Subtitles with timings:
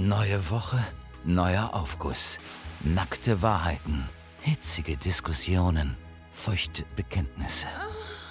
[0.00, 0.78] Neue Woche,
[1.24, 2.38] neuer Aufguss.
[2.84, 4.08] Nackte Wahrheiten,
[4.42, 5.96] hitzige Diskussionen,
[6.30, 7.66] feuchte Bekenntnisse.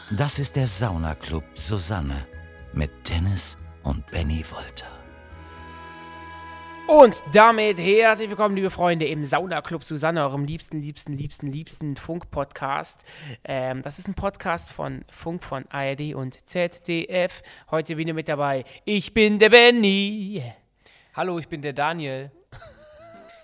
[0.09, 2.25] Das ist der Saunaclub Susanne
[2.71, 4.88] mit Dennis und Benny Wolter.
[6.88, 13.04] Und damit herzlich willkommen, liebe Freunde, im Saunaclub Susanne, eurem liebsten, liebsten, liebsten, liebsten Funk-Podcast.
[13.43, 17.41] Ähm, das ist ein Podcast von Funk von ARD und ZDF.
[17.70, 18.63] Heute wieder mit dabei.
[18.86, 20.41] Ich bin der Benny.
[21.18, 22.29] Hallo, ich bin der Daniel.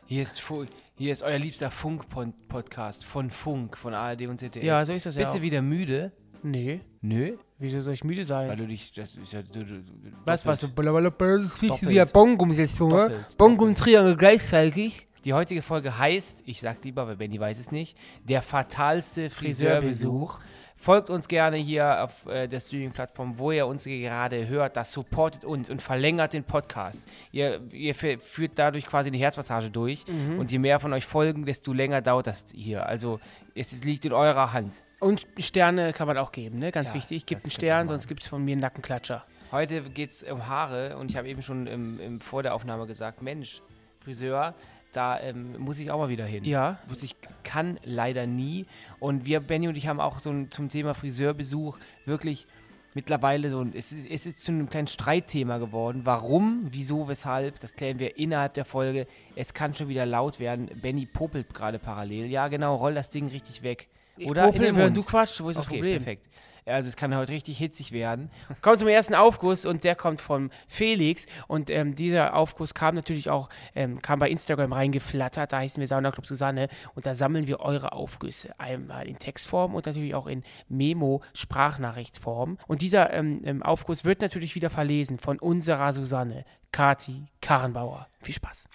[0.05, 0.63] Hier ist, Fu
[0.95, 4.63] hier ist euer liebster Funk-Podcast von Funk, von ARD und ZDF.
[4.63, 5.23] Ja, so ist das ja.
[5.23, 5.41] Bist du auch.
[5.41, 6.12] wieder müde?
[6.44, 6.82] Nee.
[7.02, 7.36] Nö.
[7.58, 8.48] Wieso soll ich müde sein?
[8.48, 9.91] Weil du dich, das ist ja, du, du, du,
[10.23, 10.59] was, was?
[10.59, 12.91] Das bist du wieder Bongo-Umsetzung?
[12.91, 15.08] Doppelt, Bongo und Triangel gleichzeitig.
[15.26, 20.40] Die heutige Folge heißt, ich sag's lieber, weil Benny weiß es nicht, der fatalste Friseurbesuch.
[20.84, 24.76] Folgt uns gerne hier auf äh, der Streaming-Plattform, wo ihr uns gerade hört.
[24.76, 27.08] Das supportet uns und verlängert den Podcast.
[27.32, 30.04] Ihr, ihr fü- führt dadurch quasi eine Herzmassage durch.
[30.08, 30.40] Mhm.
[30.40, 32.85] Und je mehr von euch folgen, desto länger dauert das hier.
[32.85, 33.22] Also
[33.55, 34.84] es, es liegt in eurer Hand.
[34.99, 36.70] Und Sterne kann man auch geben, ne?
[36.74, 37.26] Ganz Ja, wichtig.
[37.27, 39.24] Gibt einen Stern, sonst gibt es von mir einen Nackenklatscher.
[39.54, 42.88] Heute geht es um Haare und ich habe eben schon im, im, vor der Aufnahme
[42.88, 43.62] gesagt, Mensch,
[44.02, 44.54] Friseur,
[44.94, 46.46] da ähm, muss ich auch mal wieder hin.
[46.46, 46.77] Ja.
[46.88, 48.66] Muss ich kann leider nie.
[49.00, 52.48] Und wir, Benny und ich, haben auch so ein, zum Thema Friseurbesuch wirklich
[52.94, 56.02] mittlerweile so ein, es ist, es ist zu einem kleinen Streitthema geworden.
[56.04, 59.08] Warum, wieso, weshalb, das klären wir innerhalb der Folge.
[59.35, 60.70] Es kann schon wieder laut werden.
[60.82, 62.28] Benny popelt gerade parallel.
[62.28, 63.88] Ja, genau, roll das Ding richtig weg.
[64.18, 65.97] Ich Oder popel, in den du quatschst, wo ist das okay, Problem?
[65.97, 66.30] perfekt.
[66.66, 68.30] Also es kann heute richtig hitzig werden.
[68.62, 73.30] Kommen zum ersten Aufguss und der kommt von Felix und ähm, dieser Aufguss kam natürlich
[73.30, 77.47] auch, ähm, kam bei Instagram reingeflattert, da heißen wir Sauna Club Susanne und da sammeln
[77.47, 83.62] wir eure Aufgüsse, einmal in Textform und natürlich auch in Memo-Sprachnachrichtsform und dieser ähm, ähm,
[83.62, 88.08] Aufguss wird natürlich wieder verlesen von unserer Susanne, Kati Karrenbauer.
[88.22, 88.69] Viel Spaß.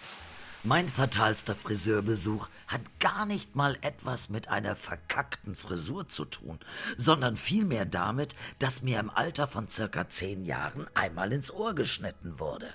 [0.65, 6.59] Mein fatalster Friseurbesuch hat gar nicht mal etwas mit einer verkackten Frisur zu tun,
[6.97, 12.41] sondern vielmehr damit, dass mir im Alter von circa zehn Jahren einmal ins Ohr geschnitten
[12.41, 12.69] wurde.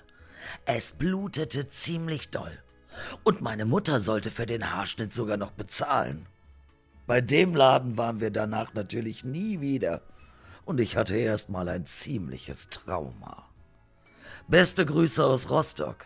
[0.66, 2.57] Es blutete ziemlich doll.
[3.23, 6.25] Und meine Mutter sollte für den Haarschnitt sogar noch bezahlen.
[7.05, 10.01] Bei dem Laden waren wir danach natürlich nie wieder.
[10.63, 13.49] Und ich hatte erst mal ein ziemliches Trauma.
[14.47, 16.05] Beste Grüße aus Rostock.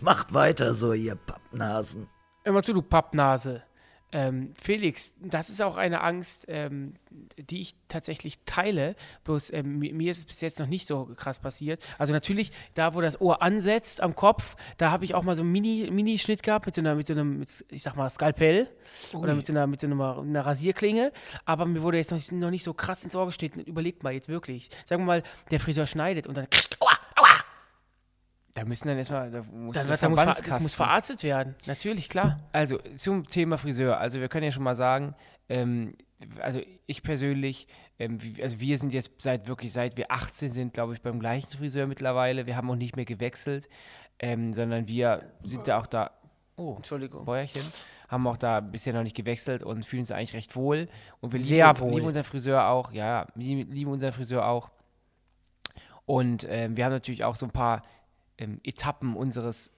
[0.00, 2.08] Macht weiter so, ihr Pappnasen.
[2.44, 3.62] Immer zu, du Pappnase.
[4.10, 6.94] Ähm, Felix, das ist auch eine Angst, ähm,
[7.36, 8.96] die ich tatsächlich teile.
[9.24, 11.84] Bloß ähm, mi- mir ist es bis jetzt noch nicht so krass passiert.
[11.98, 15.42] Also natürlich, da wo das Ohr ansetzt am Kopf, da habe ich auch mal so
[15.42, 18.70] einen Mini- Mini-Schnitt gehabt mit so einer, mit so einem, mit, ich sag mal, Skalpell
[19.12, 21.12] oder mit so einer, mit so einer, einer Rasierklinge.
[21.44, 23.60] Aber mir wurde jetzt noch, noch nicht so krass ins Ohr geschnitten.
[23.60, 24.70] Überlegt mal jetzt wirklich.
[24.86, 26.46] Sagen wir mal, der Friseur schneidet und dann,
[26.80, 26.97] aua,
[28.58, 31.54] Da müssen dann erstmal, da muss der dann muss, das muss verarztet werden.
[31.66, 32.40] Natürlich, klar.
[32.52, 33.98] Also zum Thema Friseur.
[33.98, 35.14] Also wir können ja schon mal sagen,
[35.48, 35.94] ähm,
[36.40, 37.68] also ich persönlich,
[38.00, 41.50] ähm, also wir sind jetzt seit wirklich, seit wir 18 sind, glaube ich, beim gleichen
[41.50, 42.46] Friseur mittlerweile.
[42.46, 43.68] Wir haben auch nicht mehr gewechselt,
[44.18, 46.10] ähm, sondern wir sind da auch da,
[46.56, 47.24] oh, Entschuldigung.
[47.24, 47.62] Bäuerchen,
[48.08, 50.88] haben auch da bisher noch nicht gewechselt und fühlen uns eigentlich recht wohl.
[51.20, 51.92] Und wir Sehr lieben, wohl.
[51.92, 54.70] lieben unseren Friseur auch, ja, ja, lieben, lieben unseren Friseur auch.
[56.06, 57.82] Und ähm, wir haben natürlich auch so ein paar
[58.38, 59.72] ähm, Etappen unseres,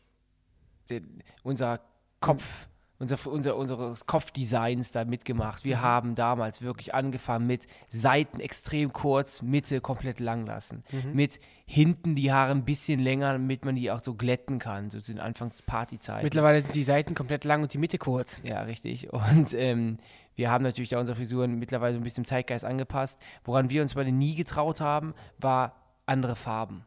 [0.89, 1.03] de,
[1.43, 1.81] unser
[2.21, 2.69] Kopf,
[3.01, 5.65] unser, unser, unseres Kopfdesigns da mitgemacht.
[5.65, 10.85] Wir haben damals wirklich angefangen mit Seiten extrem kurz, Mitte komplett lang lassen.
[11.15, 15.01] Mit hinten die Haare ein bisschen länger, damit man die auch so glätten kann, so
[15.01, 16.25] zu den Anfangs-Partyzeiten.
[16.25, 18.43] Mittlerweile sind die Seiten komplett lang und die Mitte kurz.
[18.45, 19.11] Ja, richtig.
[19.31, 19.97] Und ähm,
[20.35, 23.21] wir haben natürlich da unsere Frisuren mittlerweile so ein bisschen Zeitgeist angepasst.
[23.45, 26.85] Woran wir uns beide nie getraut haben, war andere Farben.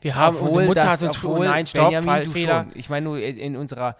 [0.00, 2.72] Wir haben, unsere Mutter das- hat uns früher, obwohl, nein, stopp, Benjamin.
[2.74, 3.96] Ich meine nur in in unserer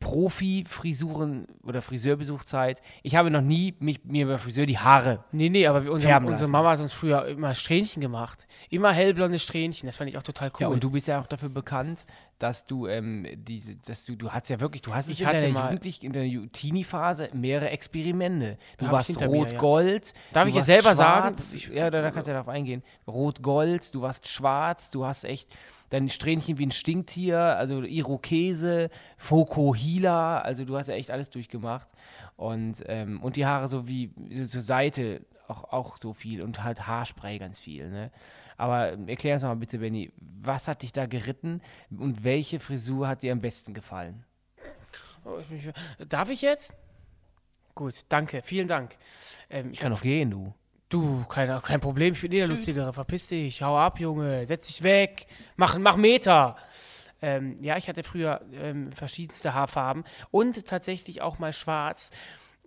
[0.00, 2.80] Profi-Frisuren- oder Friseurbesuchzeit.
[3.02, 5.24] Ich habe noch nie mich, mir beim Friseur die Haare.
[5.32, 6.48] Nee, nee, aber wir, unsere.
[6.48, 8.46] Mama hat uns früher immer Strähnchen gemacht.
[8.70, 10.60] Immer hellblonde Strähnchen, das fand ich auch total cool.
[10.60, 12.06] Ja, und du bist ja auch dafür bekannt,
[12.38, 15.26] dass du ähm, diese, dass du, du hast ja wirklich, du hast es Ich in
[15.26, 18.58] deiner Jugendlich, in deiner Teenie-Phase mehrere Experimente.
[18.76, 19.26] Du warst mir, ja.
[19.26, 20.12] rot-gold.
[20.32, 21.34] Darf ich jetzt warst selber sagen?
[21.36, 21.54] schwarz.
[21.54, 22.82] Ich- ja, da, da kannst du ja darauf eingehen.
[23.06, 25.56] Rot-gold, du warst schwarz, du hast echt
[25.88, 31.88] dein Strähnchen wie ein Stinktier, also Irokese, Fokuhila, also du hast ja echt alles durchgemacht.
[32.36, 36.62] Und, ähm, und die Haare so wie so zur Seite auch, auch so viel und
[36.62, 37.90] halt Haarspray ganz viel.
[37.90, 38.10] Ne?
[38.56, 41.60] Aber ähm, erklär uns mal bitte, Benny, was hat dich da geritten
[41.90, 44.24] und welche Frisur hat dir am besten gefallen?
[45.24, 46.74] Oh, ich bin- Darf ich jetzt?
[47.74, 48.96] Gut, danke, vielen Dank.
[49.50, 50.54] Ähm, Ich kann doch gehen, du.
[50.88, 52.92] Du, kein, kein Problem, ich bin eh der Lustigere.
[52.92, 55.26] Verpiss dich, hau ab, Junge, setz dich weg,
[55.56, 56.56] mach, mach Meter.
[57.20, 62.10] Ähm, ja, ich hatte früher ähm, verschiedenste Haarfarben und tatsächlich auch mal schwarz.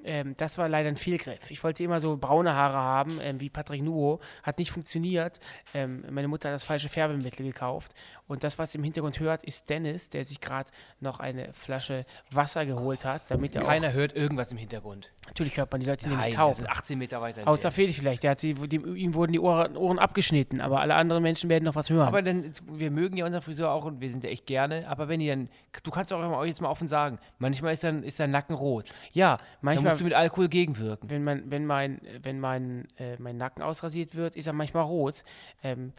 [0.04, 1.52] Ähm, das war leider ein Fehlgriff.
[1.52, 4.20] Ich wollte immer so braune Haare haben, ähm, wie Patrick Nuo.
[4.44, 5.40] Hat nicht funktioniert.
[5.74, 7.92] Ähm, meine Mutter hat das falsche Färbemittel gekauft.
[8.28, 10.70] Und das, was ihr im Hintergrund hört, ist Dennis, der sich gerade
[11.00, 15.12] noch eine Flasche Wasser geholt hat, damit er Keiner hört irgendwas im Hintergrund.
[15.28, 16.62] natürlich hört man die Leute nämlich Nein, wir taufen.
[16.64, 17.48] sind 18 Meter weiter.
[17.48, 17.72] Außer.
[17.72, 21.24] Felix vielleicht, der hat die, dem, ihm wurden die Ohren, Ohren abgeschnitten, aber alle anderen
[21.24, 22.08] Menschen werden noch was hören.
[22.08, 24.88] Aber dann, wir mögen ja unseren Friseur auch und wir sind ja echt gerne.
[24.88, 25.50] Aber wenn ihr dann,
[25.84, 28.94] du kannst auch jetzt mal offen sagen, manchmal ist dann ist dein Nacken rot.
[29.12, 31.10] ja, Dann manchmal, musst du mit Alkohol gegenwirken.
[31.10, 35.24] wenn, mein, wenn, mein, wenn mein, äh, mein Nacken ausrasiert wird, ist er manchmal rot.
[35.64, 35.94] Ähm,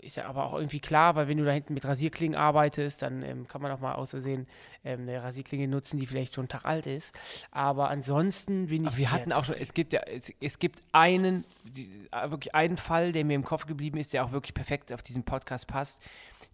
[0.00, 3.22] ist ja aber auch irgendwie klar, weil wenn du da hinten mit Rasierklingen arbeitest, dann
[3.22, 4.46] ähm, kann man auch mal aus Versehen
[4.84, 7.18] ähm, eine Rasierklinge nutzen, die vielleicht schon einen Tag alt ist.
[7.50, 8.88] Aber ansonsten bin ich.
[8.88, 12.54] Aber wir hatten auch schon, es gibt ja, es, es gibt einen, die, äh, wirklich
[12.54, 15.66] einen Fall, der mir im Kopf geblieben ist, der auch wirklich perfekt auf diesen Podcast
[15.66, 16.02] passt.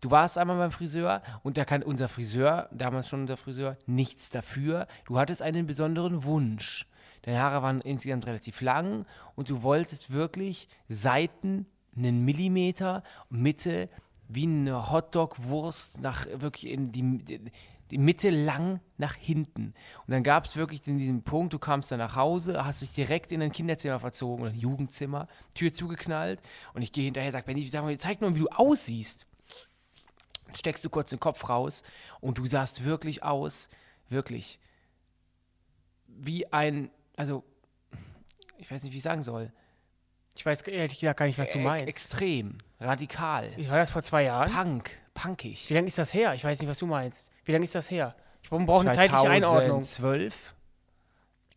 [0.01, 4.31] Du warst einmal beim Friseur und da kann unser Friseur, damals schon unser Friseur, nichts
[4.31, 4.87] dafür.
[5.05, 6.87] Du hattest einen besonderen Wunsch.
[7.23, 9.05] Deine Haare waren insgesamt relativ lang
[9.35, 11.67] und du wolltest wirklich Seiten
[11.97, 13.89] einen Millimeter, Mitte
[14.29, 17.19] wie eine Hotdog-Wurst nach wirklich in die,
[17.91, 19.75] die, Mitte lang nach hinten.
[20.07, 22.93] Und dann gab es wirklich in diesem Punkt, du kamst dann nach Hause, hast dich
[22.93, 26.41] direkt in ein Kinderzimmer verzogen ein Jugendzimmer, Tür zugeknallt
[26.75, 29.27] und ich gehe hinterher, sag, Benny, sag mal, zeig mal, wie du aussiehst.
[30.55, 31.83] Steckst du kurz den Kopf raus
[32.21, 33.69] und du sahst wirklich aus,
[34.09, 34.59] wirklich,
[36.07, 37.45] wie ein, also,
[38.59, 39.53] ich weiß nicht, wie ich sagen soll,
[40.37, 41.89] Ich weiß ehrlich gesagt gar nicht, was du meinst.
[41.89, 44.53] extrem, radikal, Ich war das vor zwei Jahren.
[44.53, 45.69] punk, punkig.
[45.71, 46.35] Wie lange ist das her?
[46.35, 47.31] Ich weiß nicht, was du meinst.
[47.45, 48.15] Wie lange ist das her?
[48.43, 49.83] Ich brauche eine zeitliche Einordnung.
[49.83, 50.55] 2012.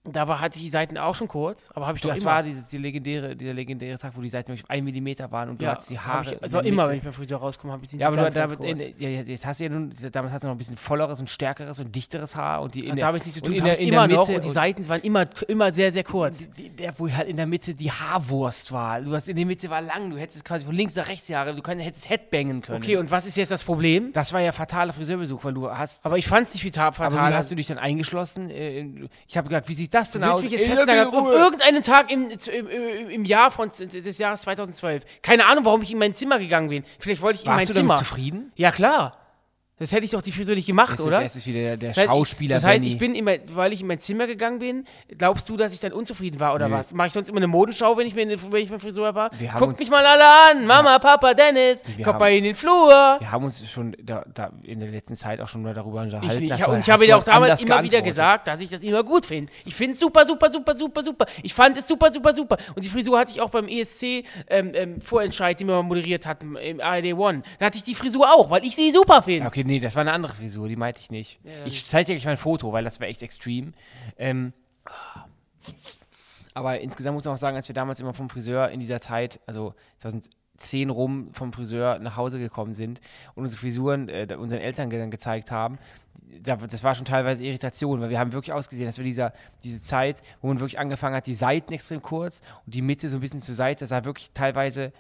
[0.06, 2.31] Da war, hatte ich die Seiten auch schon kurz, aber habe ich doch Das immer.
[2.31, 5.60] war dieses, die legendäre, dieser legendäre Tag, wo die Seiten wirklich ein Millimeter waren und
[5.62, 6.36] du ja, hattest die Haare.
[6.36, 8.34] Ich, also immer, wenn ich beim Friseur rauskomme, habe ich sie Ja, aber du, ganz,
[8.34, 8.81] damit, kurz.
[8.81, 11.30] in, ja, jetzt hast du ja nun, damals hast du noch ein bisschen volleres und
[11.30, 13.90] stärkeres und dichteres Haar und die in der, damit nichts zu tun, in der, in
[13.90, 16.50] immer der noch Mitte und die Seiten waren immer, immer sehr, sehr kurz.
[16.51, 19.01] die, der, wo halt in der Mitte die Haarwurst war.
[19.01, 21.36] Du hast in der Mitte war lang, du hättest quasi von links nach rechts die
[21.36, 22.81] Haare, du könnt, hättest Headbangen können.
[22.81, 24.13] Okay, und was ist jetzt das Problem?
[24.13, 26.06] das war ja fataler Friseurbesuch, weil du hast.
[26.06, 27.07] Aber ich fand es nicht wie fatal.
[27.07, 28.50] Aber wie hast du dich dann eingeschlossen?
[28.50, 30.41] Äh, Ich habe gedacht, wie sieht das denn Du aus?
[30.44, 35.03] mich jetzt festnageln auf in irgendeinem Tag im, im, im, Jahr von, des Jahres 2012.
[35.21, 36.83] Keine Ahnung, warum ich in mein Zimmer gegangen bin.
[37.00, 37.94] Vielleicht wollte ich in Warst mein du Zimmer.
[37.95, 38.51] damit zufrieden?
[38.56, 39.18] Ja, klar.
[39.79, 41.23] Das hätte ich doch die Frisur nicht gemacht, ist, oder?
[41.23, 42.57] es ist wieder der, der Das heißt, Schauspieler.
[42.57, 42.91] Ich, das heißt, Benny.
[42.91, 44.83] ich bin immer, weil ich in mein Zimmer gegangen bin,
[45.17, 46.75] glaubst du, dass ich dann unzufrieden war oder Nö.
[46.75, 46.93] was?
[46.93, 49.29] Mache ich sonst immer eine Modenschau, wenn ich, mir, wenn ich Friseur war?
[49.39, 52.55] Wir Guckt mich mal alle an, Mama, Papa, Dennis, Wir kommt haben- mal in den
[52.55, 53.17] Flur.
[53.19, 56.13] Wir haben uns schon da, da in der letzten Zeit auch schon mal darüber Ich,
[56.13, 56.43] unterhalten.
[56.45, 59.03] Ja, du- und ich habe dir auch damals immer wieder gesagt, dass ich das immer
[59.03, 59.51] gut finde.
[59.65, 61.25] Ich finde es super, super, super, super, super.
[61.41, 62.57] Ich fand es super, super, super.
[62.75, 66.25] Und die Frisur hatte ich auch beim ESC ähm, ähm, Vorentscheid, den wir mal moderiert
[66.25, 67.43] hatten im ARD One.
[67.59, 69.43] Da hatte ich die Frisur auch, weil ich sie super finde.
[69.43, 71.39] Ja, Okay, nee, das war eine andere Frisur, die meinte ich nicht.
[71.66, 73.74] ich zeige dir gleich mal ein Foto, weil das wäre echt extrem.
[74.18, 74.54] Ähm,
[76.54, 79.39] aber insgesamt muss man auch sagen, als wir damals immer vom Friseur in dieser Zeit,
[79.45, 83.00] also 2010 rum vom Friseur nach Hause gekommen sind
[83.36, 85.77] und unsere Frisuren äh, unseren Eltern ge- dann gezeigt haben,
[86.44, 89.33] da, das war schon teilweise Irritation, weil wir haben wirklich ausgesehen, dass wir dieser,
[89.63, 93.18] diese Zeit, wo man wirklich angefangen hat, die Seiten extrem kurz und die Mitte so
[93.18, 94.92] ein bisschen zur Seite, das sah wirklich teilweise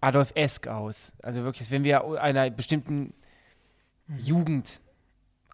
[0.00, 1.12] Adolf-esk aus.
[1.22, 3.12] Also wirklich, wenn wir einer bestimmten
[4.16, 4.80] Jugend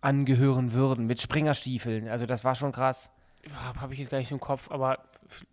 [0.00, 2.08] angehören würden, mit Springerstiefeln.
[2.08, 3.10] Also das war schon krass.
[3.64, 4.98] Habe hab ich jetzt gar nicht im Kopf, aber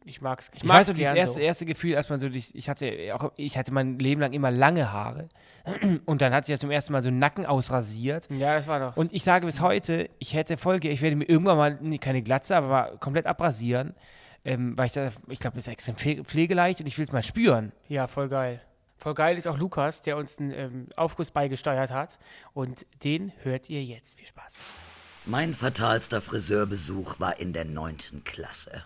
[0.06, 0.52] ich mag es.
[0.54, 3.58] Ich weiß so, dieses erste, erste Gefühl, als man so, durch- ich hatte auch, ich
[3.58, 5.30] hatte mein Leben lang immer lange Haare
[6.06, 8.30] und dann hat sich ja zum ersten Mal so Nacken ausrasiert.
[8.30, 8.98] Ja, das war doch.
[8.98, 12.22] Und ich sage bis heute, ich hätte Folge, ich werde mir irgendwann mal, nee, keine
[12.22, 13.94] Glatze, aber mal komplett abrasieren,
[14.46, 17.12] ähm, weil ich da, ich glaube, das ist extrem pfle- pflegeleicht und ich will es
[17.12, 17.72] mal spüren.
[17.88, 18.62] Ja, voll geil.
[19.02, 22.20] Voll geil ist auch Lukas, der uns einen ähm, Aufguss beigesteuert hat.
[22.54, 24.20] Und den hört ihr jetzt.
[24.20, 24.54] Viel Spaß.
[25.26, 28.86] Mein fatalster Friseurbesuch war in der neunten Klasse.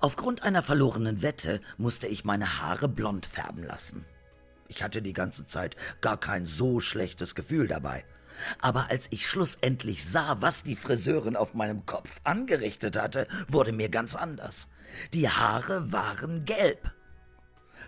[0.00, 4.04] Aufgrund einer verlorenen Wette musste ich meine Haare blond färben lassen.
[4.68, 8.04] Ich hatte die ganze Zeit gar kein so schlechtes Gefühl dabei.
[8.60, 13.88] Aber als ich schlussendlich sah, was die Friseurin auf meinem Kopf angerichtet hatte, wurde mir
[13.88, 14.68] ganz anders.
[15.14, 16.92] Die Haare waren gelb.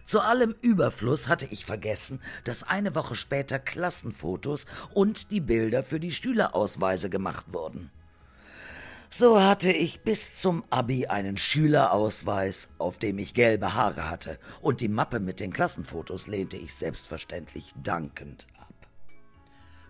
[0.05, 5.99] Zu allem Überfluss hatte ich vergessen, dass eine Woche später Klassenfotos und die Bilder für
[5.99, 7.91] die Schülerausweise gemacht wurden.
[9.09, 14.81] So hatte ich bis zum Abi einen Schülerausweis, auf dem ich gelbe Haare hatte, und
[14.81, 18.75] die Mappe mit den Klassenfotos lehnte ich selbstverständlich dankend ab.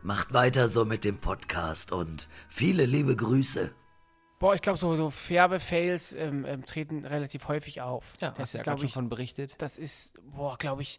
[0.02, 3.72] Macht weiter so mit dem Podcast und viele liebe Grüße.
[4.38, 8.14] Boah, ich glaube, so, so Färbe-Fails ähm, ähm, treten relativ häufig auf.
[8.20, 9.54] hast das du ist, ja glaube schon ich, von berichtet.
[9.58, 10.98] das ist, boah, glaube ich,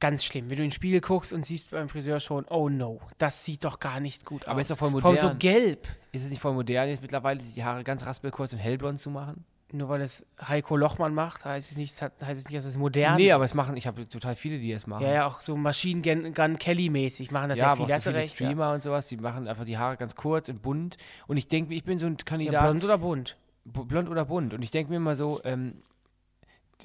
[0.00, 0.50] Ganz schlimm.
[0.50, 3.64] Wenn du in den Spiegel guckst und siehst beim Friseur schon, oh no, das sieht
[3.64, 4.62] doch gar nicht gut Aber aus.
[4.62, 5.38] ist doch voll Vor allem so modern.
[5.38, 5.88] gelb.
[6.12, 9.44] Ist es nicht voll modern, jetzt mittlerweile die Haare ganz raspelkurz und hellblond zu machen?
[9.76, 13.16] Nur weil es Heiko Lochmann macht, heißt es nicht, heißt es nicht dass es modern
[13.16, 13.32] nee, ist.
[13.34, 15.02] aber es machen, ich habe total viele, die das machen.
[15.04, 17.92] Ja, ja, auch so Machine Gun, Kelly-mäßig machen das Ja, ja, viele.
[17.92, 18.38] Hast so viele recht.
[18.38, 18.46] Ja.
[18.46, 20.96] Streamer und sowas, die machen einfach die Haare ganz kurz und bunt.
[21.26, 23.36] Und ich denke, ich bin so ein Ja, Kandidat, blond oder bunt?
[23.64, 24.54] bu- blond oder bunt.
[24.54, 25.82] Und ich denke mir immer so, ähm,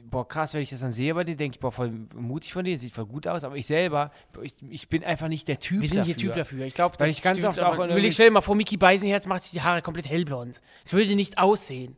[0.05, 2.65] boah, krass, wenn ich das dann sehe bei dir, denke ich, boah, voll mutig von
[2.65, 3.43] dir, sieht voll gut aus.
[3.43, 6.05] Aber ich selber, ich, ich bin einfach nicht der Typ Wir sind dafür.
[6.15, 6.65] hier Typ dafür.
[6.65, 8.55] Ich glaube, Weil das ich ganz stimmt, oft auch Überleg, irgendwelchen- stell dir mal vor,
[8.55, 10.59] Mickey Beisenherz macht sich die Haare komplett hellblond.
[10.85, 11.95] Es würde nicht aussehen.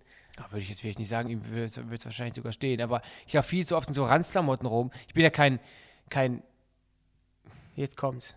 [0.50, 2.82] Würde ich jetzt vielleicht nicht sagen, ihm würde es wahrscheinlich sogar stehen.
[2.82, 4.92] Aber ich habe viel zu oft in so Ranzklamotten rum.
[5.08, 5.60] Ich bin ja kein,
[6.10, 6.42] kein
[7.76, 8.36] Jetzt kommt's.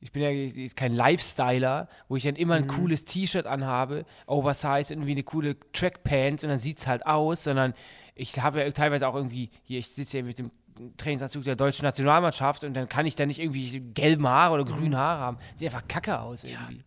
[0.00, 2.64] Ich bin ja jetzt kein Lifestyler, wo ich dann immer Mhm.
[2.64, 7.44] ein cooles T-Shirt anhabe, Oversize, irgendwie eine coole Trackpants und dann sieht es halt aus,
[7.44, 7.72] sondern
[8.14, 10.50] ich habe ja teilweise auch irgendwie, hier, ich sitze hier mit dem
[10.98, 14.76] Trainingsanzug der deutschen Nationalmannschaft und dann kann ich da nicht irgendwie gelben Haare oder Mhm.
[14.76, 15.38] grüne Haare haben.
[15.54, 16.84] Sieht einfach kacke aus irgendwie.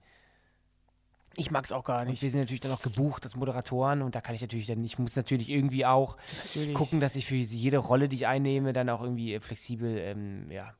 [1.40, 2.22] Ich mag's auch gar Und nicht.
[2.24, 4.98] wir sind natürlich dann auch gebucht als Moderatoren und da kann ich natürlich dann, ich
[4.98, 6.74] muss natürlich irgendwie auch Natürlich.
[6.74, 10.50] gucken, dass ich für jede Rolle, die ich einnehme, dann auch irgendwie äh, flexibel ähm,
[10.50, 10.74] ja,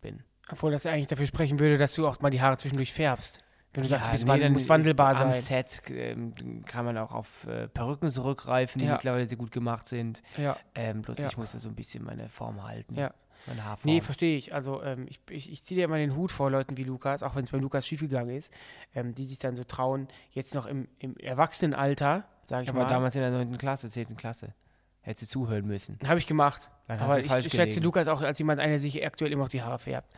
[0.00, 0.22] bin.
[0.50, 3.44] Obwohl das ja eigentlich dafür sprechen würde, dass du auch mal die Haare zwischendurch färbst.
[3.74, 5.64] Wenn du sagst, du bist nee, dann muss wandelbar am sein.
[5.64, 6.32] Set ähm,
[6.64, 8.94] kann man auch auf äh, Perücken zurückgreifen, die Ja.
[8.94, 10.22] mittlerweile sehr gut gemacht sind.
[10.38, 10.56] Ja.
[10.74, 11.26] Ähm, bloß Ja.
[11.28, 12.94] ich muss da so ein bisschen meine Form halten.
[12.94, 13.12] Ja.
[13.48, 13.92] Meine Haarform.
[13.92, 14.54] Nee, verstehe ich.
[14.54, 17.34] Also ähm, ich, ich, ich ziehe dir immer den Hut vor Leuten wie Lukas, auch
[17.34, 18.52] wenn es bei Lukas schiefgegangen ist,
[18.94, 22.86] ähm, die sich dann so trauen, jetzt noch im, im Erwachsenenalter, sage ich ich mal.
[22.88, 23.58] damals in der 9.
[23.58, 24.16] Klasse, 10.
[24.16, 24.54] Klasse.
[25.00, 25.98] Hättest du zuhören müssen.
[26.06, 26.70] Habe ich gemacht.
[26.86, 27.80] Dann Aber ich, ich schätze.
[27.80, 30.12] Lukas auch als jemand, ein, der sich aktuell immer noch die Haare färbt.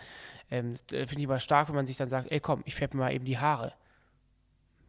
[0.51, 2.97] Ähm, äh, Finde ich immer stark, wenn man sich dann sagt, ey komm, ich färbe
[2.97, 3.73] mir mal eben die Haare.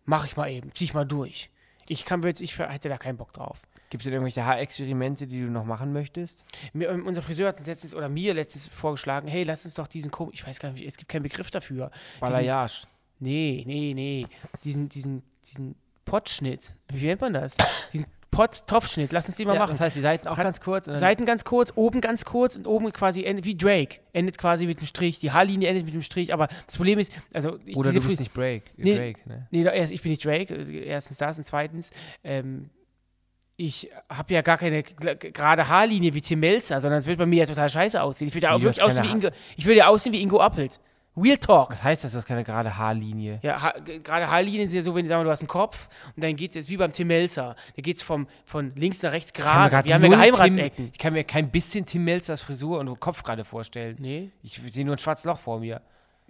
[0.05, 1.49] Mach ich mal eben, zieh ich mal durch.
[1.87, 3.61] Ich kann jetzt, ich hätte da keinen Bock drauf.
[3.91, 6.45] Gibt es denn irgendwelche Haarexperimente, die du noch machen möchtest?
[6.73, 9.85] Mir, ähm, unser Friseur hat uns letztens oder mir letztens vorgeschlagen, hey, lass uns doch
[9.87, 11.91] diesen Kom ich weiß gar nicht, es gibt keinen Begriff dafür.
[12.21, 12.87] Balayage.
[13.19, 14.25] Nee, nee, nee.
[14.63, 16.73] Diesen, diesen, diesen Pottschnitt.
[16.91, 17.57] Wie nennt man das?
[17.93, 19.11] diesen Pott-Topfschnitt.
[19.11, 19.71] Lass uns den mal Ja, machen.
[19.71, 20.85] das heißt, die Seiten auch Hat- ganz kurz.
[20.85, 23.99] Seiten ganz kurz, oben ganz kurz und oben quasi endet wie Drake.
[24.13, 25.19] Endet quasi mit dem Strich.
[25.19, 26.33] Die Haarlinie endet mit dem Strich.
[26.33, 27.59] Aber das Problem ist, also.
[27.65, 28.95] Ich, Oder du bist Fri- nicht Break, Nee.
[28.95, 29.47] Drake, ne?
[29.51, 30.55] Nee, erst, ich bin nicht Drake.
[30.55, 31.91] äh, Erstens das und zweitens,
[32.23, 32.69] ähm,
[33.61, 37.41] ich habe ja gar keine gerade Haarlinie wie Tim Melzer, sondern es wird bei mir
[37.41, 38.27] ja total scheiße aussehen.
[38.27, 40.79] Ich würde ja wirklich aussehen wie Ingo, ich würde ja aussehen wie Ingo Appelt.
[41.15, 41.71] Real Talk.
[41.71, 42.13] Was heißt das?
[42.13, 43.39] Du hast keine gerade Haarlinie.
[43.43, 46.23] Ja, ha gerade Haarlinien sind ja so, wenn du, wir, du hast einen Kopf und
[46.23, 47.55] dann geht es wie beim Tim Melzer.
[47.75, 48.01] Da geht es
[48.45, 49.85] von links nach rechts gerade.
[49.85, 50.89] Wir haben ja Geheimratsecken.
[50.93, 53.97] Ich kann mir kein bisschen Tim Melzers Frisur und Kopf gerade vorstellen.
[53.99, 55.81] Nee, Ich sehe nur ein schwarzes Loch vor mir.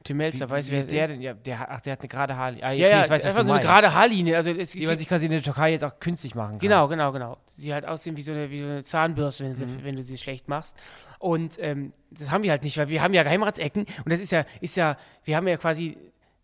[0.03, 1.15] Tim Melzer, weißt du, wer der ist?
[1.15, 1.21] denn?
[1.21, 2.65] Ja, der, ach, der hat eine gerade Haarlinie.
[2.65, 4.35] Ah, okay, Ja, ja, ich weiß, einfach so eine gerade Haarlinie.
[4.35, 6.59] Also es, Die man sich quasi in der Türkei jetzt auch künstlich machen kann.
[6.59, 7.37] Genau, genau, genau.
[7.55, 9.83] Sie halt aussehen wie so eine, wie so eine Zahnbürste, wenn, sie, Mhm.
[9.83, 10.75] wenn du sie schlecht machst.
[11.19, 14.31] Und ähm, das haben wir halt nicht, weil wir haben ja Geheimratsecken und das ist
[14.31, 15.97] ja, ist ja, wir haben ja quasi,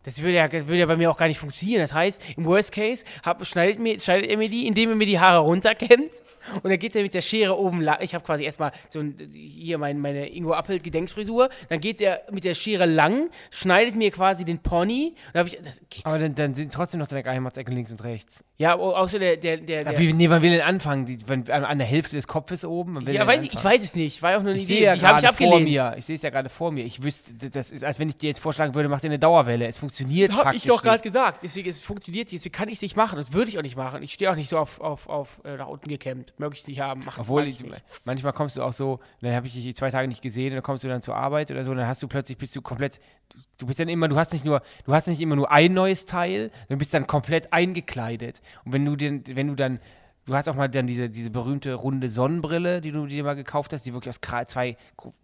[0.08, 1.80] das würde ja, das würde ja bei mir auch gar nicht funktionieren.
[1.82, 5.06] Das heißt, im Worst Case hab, schneidet, mir, schneidet er mir die, indem er mir
[5.06, 6.12] die Haare runterkämmt
[6.62, 7.98] und dann geht er mit der Schere oben lang.
[8.00, 11.50] Ich habe quasi erstmal so ein, hier mein, meine Ingo Appelt Gedenkfrisur.
[11.68, 15.14] Dann geht er mit der Schere lang, schneidet mir quasi den Pony.
[15.34, 15.46] Und
[15.92, 16.06] ich.
[16.06, 18.44] Aber dann, dann sind trotzdem noch deine Geheimratsecken links und rechts.
[18.56, 21.06] Ja, au- außer der, der, der, der wie, nee, wann will denn anfangen?
[21.06, 23.06] Die, wenn, an, an der Hälfte des Kopfes oben?
[23.10, 24.22] Ja, weiß ich, ich weiß es nicht.
[24.22, 24.74] War auch nur eine Ich Idee.
[24.74, 25.70] sehe ja die habe ich gerade vor abgelehnt.
[25.70, 25.94] mir.
[25.98, 26.84] Ich sehe es ja gerade vor mir.
[26.84, 29.66] Ich wüsste, das ist, als wenn ich dir jetzt vorschlagen würde, mach dir eine Dauerwelle.
[29.66, 29.97] Es funktioniert
[30.32, 31.02] Habe faktisch ich doch gerade nicht.
[31.04, 31.42] gesagt.
[31.42, 33.16] Deswegen, es funktioniert, deswegen kann ich es nicht machen.
[33.16, 34.02] Das würde ich auch nicht machen.
[34.02, 36.34] Ich stehe auch nicht so auf, auf, auf äh, nach unten gekämmt.
[36.38, 37.02] Möchte ich nicht haben.
[37.04, 37.84] Mach, Obwohl, ich, ich nicht.
[38.04, 40.84] manchmal kommst du auch so, dann habe ich dich zwei Tage nicht gesehen, dann kommst
[40.84, 43.00] du dann zur Arbeit oder so, dann hast du plötzlich, bist du komplett,
[43.30, 45.72] du, du bist dann immer, du hast nicht nur, du hast nicht immer nur ein
[45.72, 48.40] neues Teil, du bist dann komplett eingekleidet.
[48.64, 49.80] Und wenn du den, wenn du dann,
[50.28, 53.72] du hast auch mal dann diese, diese berühmte runde Sonnenbrille, die du dir mal gekauft
[53.72, 54.76] hast, die wirklich aus zwei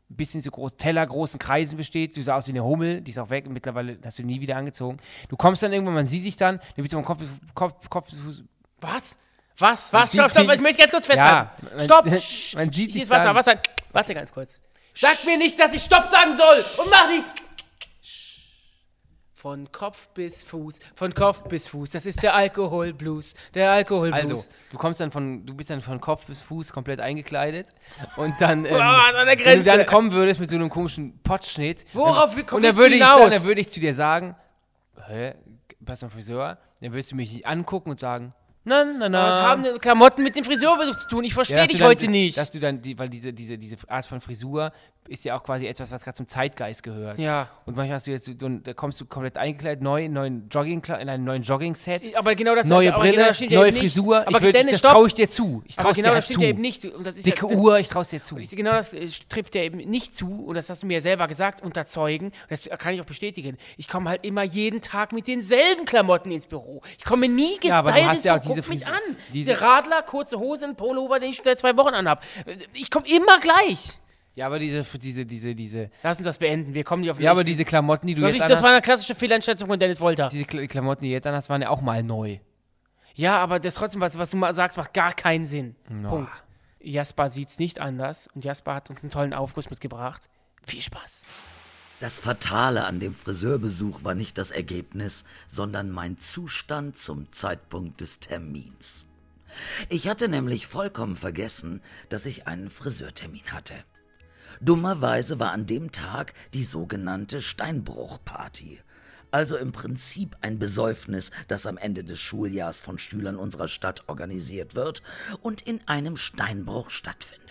[0.08, 2.16] bisschen so groß, tellergroßen Kreisen besteht.
[2.16, 4.40] Du sah aus wie eine Hummel, die ist auch weg und mittlerweile hast du nie
[4.40, 4.96] wieder angezogen.
[5.28, 7.20] Du kommst dann irgendwann, man sieht dich dann, du bist am Kopf,
[7.54, 8.08] Kopf, Kopf,
[8.80, 9.16] Was?
[9.58, 9.92] Was?
[9.92, 10.12] Was?
[10.12, 10.50] Stopp, stopp.
[10.52, 11.50] Ich möchte ganz kurz festhalten.
[11.62, 12.04] Ja, man- stopp.
[12.54, 13.36] man sieht Hier dich ist Wasser, dann.
[13.36, 13.54] Wasser.
[13.92, 14.60] Warte ganz kurz.
[14.94, 16.84] Sag mir nicht, dass ich Stopp sagen soll.
[16.84, 17.24] Und mach nicht.
[19.44, 21.90] Von Kopf bis Fuß, von Kopf bis Fuß.
[21.90, 23.34] Das ist der Alkoholblues.
[23.52, 24.30] Der Alkoholblues.
[24.30, 27.74] Also, du kommst dann von, du bist dann von Kopf bis Fuß komplett eingekleidet
[28.16, 31.84] und dann, ähm, an der wenn du dann kommen würdest mit so einem komischen Pottschnitt,
[31.92, 34.34] Worauf dann, und dann würde ich, dann, dann würde ich zu dir sagen,
[35.08, 35.34] hä,
[35.84, 38.32] pass mal Friseur, dann wirst du mich angucken und sagen,
[38.64, 41.24] Nein, nein, Was haben denn Klamotten mit dem Friseurbesuch zu tun?
[41.24, 42.36] Ich verstehe dass dich dann, heute nicht.
[42.38, 44.72] Dass du dann, die, weil diese, diese, diese Art von Frisur
[45.08, 47.18] ist ja auch quasi etwas, was gerade zum Zeitgeist gehört.
[47.18, 47.48] ja.
[47.66, 50.82] Und manchmal hast du jetzt, du, da kommst du komplett eingekleidet, neu, in, neuen Jogging,
[50.84, 53.80] in einem neuen Jogging-Set, Aber genau das neue Brille, genau das ja neue nicht.
[53.80, 54.26] Frisur.
[54.26, 55.62] Aber ich würd, Dennis, das traue ich dir zu.
[55.66, 56.40] Ich traue Aber dir genau halt das zu.
[56.40, 56.84] ja eben nicht.
[56.86, 58.36] Und das ist Dicke ja, das, Uhr, ich traue es dir zu.
[58.36, 61.26] Genau das äh, trifft ja eben nicht zu, und das hast du mir ja selber
[61.26, 63.56] gesagt, unter Zeugen, und das kann ich auch bestätigen.
[63.76, 66.82] Ich komme halt immer jeden Tag mit denselben Klamotten ins Büro.
[66.98, 68.53] Ich komme nie gestylt Ja, aber du hast ja auch Büro.
[68.54, 69.16] Diese Guck mich an.
[69.32, 72.22] diese- Radler, kurze Hose, ein Pullover, den ich seit zwei Wochen anhab.
[72.72, 73.98] Ich komme immer gleich.
[74.36, 76.74] Ja, aber diese, diese, diese, diese, Lass uns das beenden.
[76.74, 78.70] Wir kommen nicht auf ja, aber diese Klamotten, die du das, jetzt ich, das war
[78.70, 80.28] anhast, eine klassische Fehleinschätzung von Dennis Wolter.
[80.28, 82.38] diese Kl- Klamotten, die du jetzt anhast, waren ja auch mal neu.
[83.14, 85.76] Ja, aber das trotzdem, was, was du mal sagst, macht gar keinen Sinn.
[86.08, 86.42] Punkt.
[86.80, 90.28] Jasper sieht's nicht anders und Jasper hat uns einen tollen Aufguss mitgebracht.
[90.66, 91.22] Viel Spaß.
[92.04, 98.20] Das Fatale an dem Friseurbesuch war nicht das Ergebnis, sondern mein Zustand zum Zeitpunkt des
[98.20, 99.06] Termins.
[99.88, 101.80] Ich hatte nämlich vollkommen vergessen,
[102.10, 103.72] dass ich einen Friseurtermin hatte.
[104.60, 108.80] Dummerweise war an dem Tag die sogenannte Steinbruchparty.
[109.30, 114.74] Also im Prinzip ein Besäufnis, das am Ende des Schuljahrs von Schülern unserer Stadt organisiert
[114.74, 115.02] wird
[115.40, 117.43] und in einem Steinbruch stattfindet.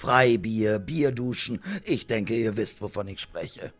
[0.00, 3.70] Freibier, Bierduschen, ich denke, ihr wisst, wovon ich spreche.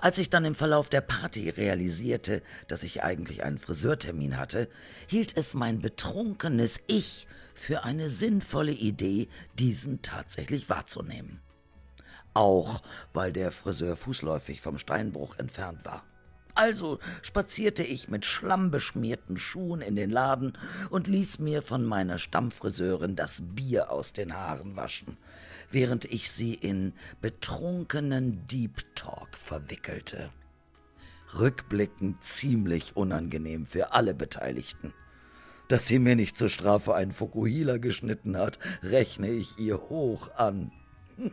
[0.00, 4.68] Als ich dann im Verlauf der Party realisierte, dass ich eigentlich einen Friseurtermin hatte,
[5.06, 11.40] hielt es mein betrunkenes Ich für eine sinnvolle Idee, diesen tatsächlich wahrzunehmen.
[12.32, 16.02] Auch weil der Friseur fußläufig vom Steinbruch entfernt war.
[16.54, 20.56] Also spazierte ich mit schlammbeschmierten Schuhen in den Laden
[20.88, 25.16] und ließ mir von meiner Stammfriseurin das Bier aus den Haaren waschen,
[25.70, 30.30] während ich sie in betrunkenen Deep Talk verwickelte.
[31.36, 34.94] Rückblickend ziemlich unangenehm für alle Beteiligten.
[35.66, 40.70] Dass sie mir nicht zur Strafe einen Fukuhila geschnitten hat, rechne ich ihr hoch an.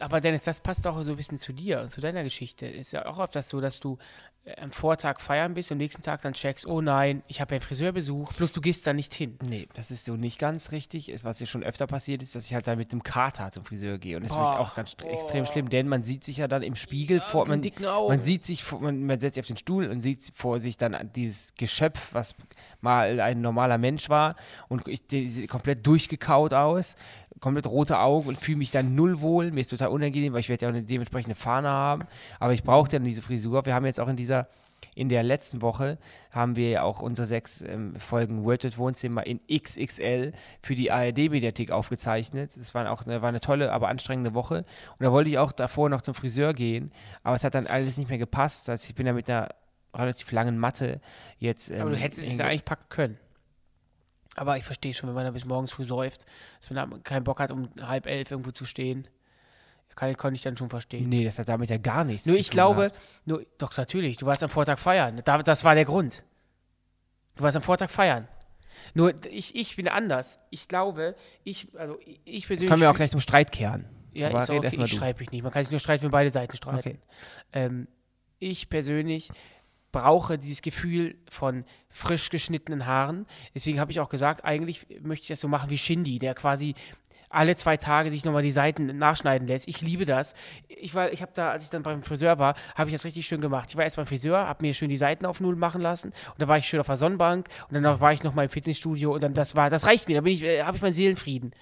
[0.00, 2.66] Aber Dennis, das passt auch so ein bisschen zu dir und zu deiner Geschichte.
[2.66, 3.98] Ist ja auch oft das so, dass du
[4.44, 7.56] äh, am Vortag feiern bist am nächsten Tag dann checkst, oh nein, ich habe ja
[7.60, 9.38] einen Friseurbesuch, bloß du gehst da nicht hin.
[9.46, 11.12] Nee, das ist so nicht ganz richtig.
[11.22, 13.98] Was ja schon öfter passiert ist, dass ich halt dann mit dem Kater zum Friseur
[13.98, 14.16] gehe.
[14.16, 16.48] Und das finde ich Boah, auch ganz st- extrem schlimm, denn man sieht sich ja
[16.48, 17.44] dann im Spiegel vor.
[17.44, 20.32] den Man, man sieht sich, vor, man, man setzt sich auf den Stuhl und sieht
[20.34, 22.34] vor sich dann dieses Geschöpf, was
[22.80, 24.36] mal ein normaler Mensch war.
[24.68, 26.96] Und ich die sieht komplett durchgekaut aus,
[27.40, 29.50] komplett rote Augen und fühle mich dann null wohl.
[29.50, 32.02] Mir ist total unangenehm, weil ich werde ja auch eine dementsprechende Fahne haben.
[32.38, 33.64] Aber ich brauche dann diese Frisur.
[33.66, 34.48] Wir haben jetzt auch in dieser
[34.94, 35.98] in der letzten Woche
[36.30, 41.70] haben wir ja auch unsere sechs ähm, Folgen World Wohnzimmer in XXL für die ARD-Mediathek
[41.70, 42.56] aufgezeichnet.
[42.58, 44.64] Das war auch eine, war eine tolle, aber anstrengende Woche.
[44.98, 47.98] Und da wollte ich auch davor noch zum Friseur gehen, aber es hat dann alles
[47.98, 48.68] nicht mehr gepasst.
[48.68, 49.48] Das heißt, ich bin da mit einer
[49.94, 51.00] relativ langen Matte
[51.38, 51.70] jetzt.
[51.70, 53.18] Ähm, Aber du hättest es ja eigentlich packen können.
[54.36, 56.24] Aber ich verstehe schon, wenn man da bis morgens früh säuft,
[56.60, 59.06] dass man keinen Bock hat, um halb elf irgendwo zu stehen.
[59.96, 61.08] Kann, konnte ich dann schon verstehen.
[61.08, 62.98] Nee, das hat damit ja gar nichts Nur zu ich tun glaube, gehabt.
[63.26, 65.20] nur, doch natürlich, du warst am Vortag feiern.
[65.24, 66.22] Da, das war der Grund.
[67.34, 68.28] Du warst am Vortag feiern.
[68.94, 70.38] Nur ich, ich bin anders.
[70.50, 72.70] Ich glaube, ich, also ich- ich persönlich.
[72.70, 73.84] Können wir auch gleich zum Streit kehren.
[74.12, 74.68] Ja, Aber ist okay.
[74.84, 75.42] ich streite mich nicht.
[75.42, 76.78] Man kann sich nur streiten, wenn beide Seiten streiten.
[76.78, 76.98] Okay.
[77.52, 77.88] Ähm,
[78.38, 79.30] ich persönlich
[79.92, 83.26] brauche dieses Gefühl von frisch geschnittenen Haaren.
[83.54, 86.74] Deswegen habe ich auch gesagt, eigentlich möchte ich das so machen wie Shindy, der quasi
[87.30, 89.68] alle zwei Tage sich nochmal die Seiten nachschneiden lässt.
[89.68, 90.34] Ich liebe das.
[90.68, 93.40] Ich ich habe da, als ich dann beim Friseur war, habe ich das richtig schön
[93.40, 93.70] gemacht.
[93.70, 96.40] Ich war erst beim Friseur, habe mir schön die Seiten auf Null machen lassen und
[96.40, 99.14] dann war ich schön auf der Sonnenbank und dann war ich noch mal im Fitnessstudio
[99.14, 100.16] und dann das war, das reicht mir.
[100.16, 101.52] Da bin ich, äh, habe ich meinen Seelenfrieden.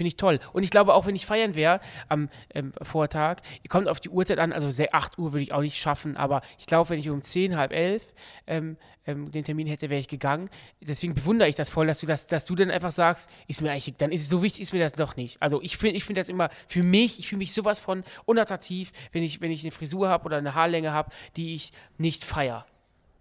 [0.00, 0.38] Finde ich toll.
[0.54, 4.38] Und ich glaube, auch wenn ich feiern wäre am ähm, Vortag, kommt auf die Uhrzeit
[4.38, 7.10] an, also se- 8 Uhr würde ich auch nicht schaffen, aber ich glaube, wenn ich
[7.10, 8.02] um 10, halb 11
[8.46, 10.48] ähm, ähm, den Termin hätte, wäre ich gegangen.
[10.80, 13.72] Deswegen bewundere ich das voll, dass du das, dass du dann einfach sagst, ist mir
[13.72, 15.36] eigentlich, dann ist es so wichtig, ist mir das doch nicht.
[15.42, 18.92] Also ich finde ich find das immer für mich, ich fühle mich sowas von unattraktiv,
[19.12, 22.64] wenn ich, wenn ich eine Frisur habe oder eine Haarlänge habe, die ich nicht feiere.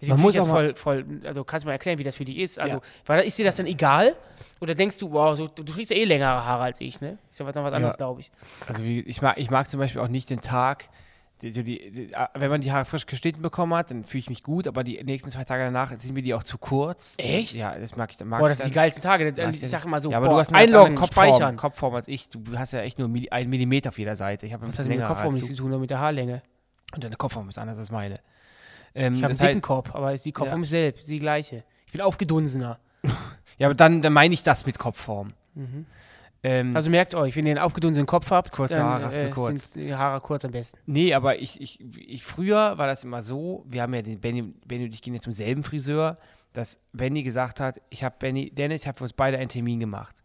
[0.02, 2.16] Deswegen Man muss ich das mal- voll, voll, also kannst du mal erklären, wie das
[2.16, 2.58] für dich ist.
[2.58, 2.82] Also, Ja.
[3.06, 4.16] weil, ist dir das dann egal?
[4.62, 7.18] Oder denkst du, wow, so, du, du kriegst ja eh längere Haare als ich, ne?
[7.30, 8.32] Ist ja was, noch was anderes, glaube ich.
[8.68, 10.90] Also wie, ich, mag, ich mag zum Beispiel auch nicht den Tag,
[11.42, 14.30] die, die, die, äh, wenn man die Haare frisch geschnitten bekommen hat, dann fühle ich
[14.30, 17.16] mich gut, aber die nächsten zwei Tage danach sind mir die auch zu kurz.
[17.18, 17.54] Echt?
[17.56, 18.20] Ja, das mag ich.
[18.26, 19.24] Mag Boah, ich das sind die geilsten Tage.
[19.26, 21.56] mag Ich dann sag immer so, ja, aber boah, du hast eine einloggen, Kopfform, speichern.
[21.58, 22.30] Kopfform als ich.
[22.30, 24.46] Du hast ja echt nur einen Millimeter auf jeder Seite.
[24.46, 26.42] Ich habe Was hat mit länger Kopfform nichts zu tun, nur mit der Haarlänge?
[26.94, 28.20] Und deine Kopfform ist anders als meine.
[28.96, 30.64] Ähm, Ich habe einen dicken Kopf, aber ist die Kopfform Ja.
[30.64, 31.64] ist selbst, die gleiche.
[31.86, 32.80] Ich bin aufgedunsener.
[33.58, 35.34] ja, aber dann, dann meine ich das mit Kopfform.
[36.42, 39.74] Ähm, Also merkt euch, wenn ihr einen aufgedunsenen Kopf habt, Kurze dann Haare, äh, kurz.
[39.74, 40.80] sind die Haare kurz am besten.
[40.86, 44.44] Nee, aber ich, ich, ich, früher war das immer so, wir haben ja den Benny,
[44.66, 46.18] Benny und ich gehen ja zum selben Friseur,
[46.54, 49.80] dass Benny gesagt hat, ich habe Benny, Dennis, ich habe für uns beide einen Termin
[49.82, 50.16] gemacht.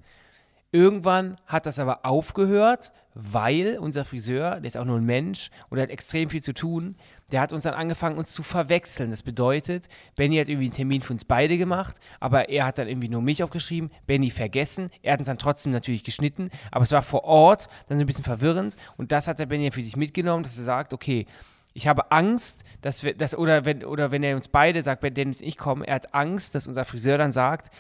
[0.74, 5.76] Irgendwann hat das aber aufgehört, weil unser Friseur, der ist auch nur ein Mensch und
[5.76, 6.96] der hat extrem viel zu tun,
[7.30, 9.12] der hat uns dann angefangen, uns zu verwechseln.
[9.12, 12.88] Das bedeutet, Benny hat irgendwie einen Termin für uns beide gemacht, aber er hat dann
[12.88, 14.90] irgendwie nur mich aufgeschrieben, Benny vergessen.
[15.02, 18.08] Er hat uns dann trotzdem natürlich geschnitten, aber es war vor Ort dann so ein
[18.08, 21.26] bisschen verwirrend und das hat der Benny für sich mitgenommen, dass er sagt, okay,
[21.72, 25.14] ich habe Angst, dass wir, dass, oder wenn, oder wenn er uns beide sagt, wenn
[25.14, 27.70] Dennis und ich kommen, er hat Angst, dass unser Friseur dann sagt,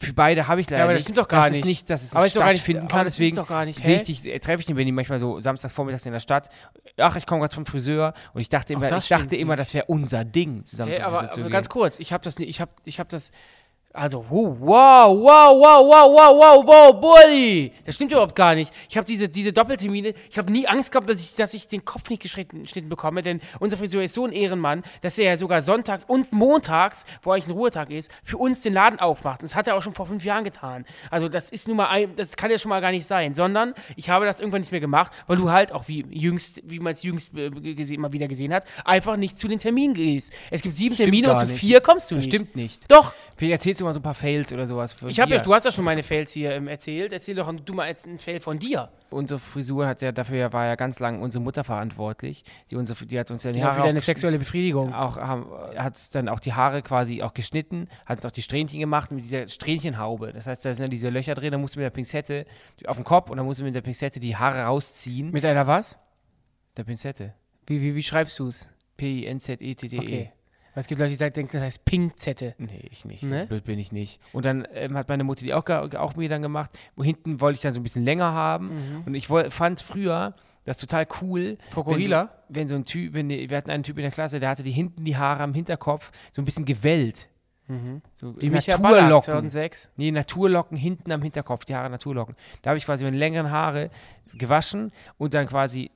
[0.00, 1.64] für beide habe ich leider Ja, aber das nicht, stimmt doch gar nicht.
[1.64, 3.06] Nicht dass es Aber nicht nicht- stattfinden aber kann.
[3.06, 3.36] Deswegen
[4.06, 6.48] nicht- äh, treffe ich den Benny manchmal so samstags vormittags in der Stadt.
[6.96, 9.60] Ach, ich komme gerade vom Friseur und ich dachte immer, das ich dachte immer, nicht.
[9.60, 11.52] das wäre unser Ding, zusammen Hey, zum aber, Friseur zu aber gehen.
[11.52, 13.30] ganz kurz, ich habe das nicht, ich habe ich hab das,
[13.96, 17.72] also, wow, wow, wow, wow, wow, wow, wow, wow, Buddy.
[17.86, 18.70] Das stimmt überhaupt gar nicht.
[18.90, 21.82] Ich habe diese, diese Doppeltermine, ich habe nie Angst gehabt, dass ich, dass ich den
[21.82, 25.62] Kopf nicht geschnitten bekomme, denn unser Friseur ist so ein Ehrenmann, dass er ja sogar
[25.62, 29.42] sonntags und montags, wo eigentlich ein Ruhetag ist, für uns den Laden aufmacht.
[29.42, 30.84] Das hat er auch schon vor fünf Jahren getan.
[31.10, 33.72] Also, das ist nun mal, ein, das kann ja schon mal gar nicht sein, sondern
[33.96, 36.92] ich habe das irgendwann nicht mehr gemacht, weil du halt auch wie jüngst, wie man
[36.92, 40.34] es jüngst äh, gesehen, mal wieder gesehen hat, einfach nicht zu den Terminen gehst.
[40.50, 42.26] Es gibt sieben stimmt Termine und zu vier kommst du nicht.
[42.26, 42.90] Stimmt nicht.
[42.90, 43.14] Doch.
[43.38, 44.94] Wie erzählst du mal so ein paar Fails oder sowas.
[45.06, 45.36] Ich habe dir.
[45.36, 47.12] ja, du hast ja schon meine Fails hier ähm, erzählt.
[47.12, 48.90] Erzähl doch du mal jetzt einen Fail von dir.
[49.10, 52.44] Unsere Frisur hat ja, dafür war ja ganz lang unsere Mutter verantwortlich.
[52.70, 54.92] Die, unsere, die hat uns ja die Ja, Haare wieder eine sexuelle Befriedigung.
[54.92, 59.12] auch hat dann auch die Haare quasi auch geschnitten, hat uns auch die Strähnchen gemacht
[59.12, 60.32] mit dieser Strähnchenhaube.
[60.32, 62.44] Das heißt, da sind ja diese Löcher drin, da musst du mit der Pinzette
[62.86, 65.30] auf den Kopf und dann musst du mit der Pinzette die Haare rausziehen.
[65.30, 65.98] Mit einer was?
[66.76, 67.34] der Pinzette.
[67.66, 68.68] Wie, wie, wie schreibst du es?
[68.98, 69.98] P-I-N-Z-E-T-T-E.
[69.98, 70.32] Okay.
[70.76, 72.54] Weil es gibt Leute, die denken, das heißt Pinkzette.
[72.58, 73.22] Nee, ich nicht.
[73.22, 73.44] Ne?
[73.44, 74.20] So blöd bin ich nicht.
[74.34, 76.70] Und dann ähm, hat meine Mutter die auch, auch mir dann gemacht.
[76.96, 78.74] Wo hinten wollte ich dann so ein bisschen länger haben.
[78.74, 79.02] Mhm.
[79.06, 80.34] Und ich fand früher
[80.66, 81.56] das total cool.
[81.70, 82.24] Fokuhila?
[82.24, 84.38] Wenn so, wenn so ein Typ, wenn die, wir hatten einen Typ in der Klasse,
[84.38, 87.30] der hatte die hinten die Haare am Hinterkopf so ein bisschen gewellt.
[88.14, 89.24] So Wie Michael Ballack Naturlocken.
[89.24, 89.92] 2006.
[89.96, 92.36] Nee, Naturlocken hinten am Hinterkopf, die Haare Naturlocken.
[92.60, 93.90] Da habe ich quasi meine längeren Haare
[94.34, 95.90] gewaschen und dann quasi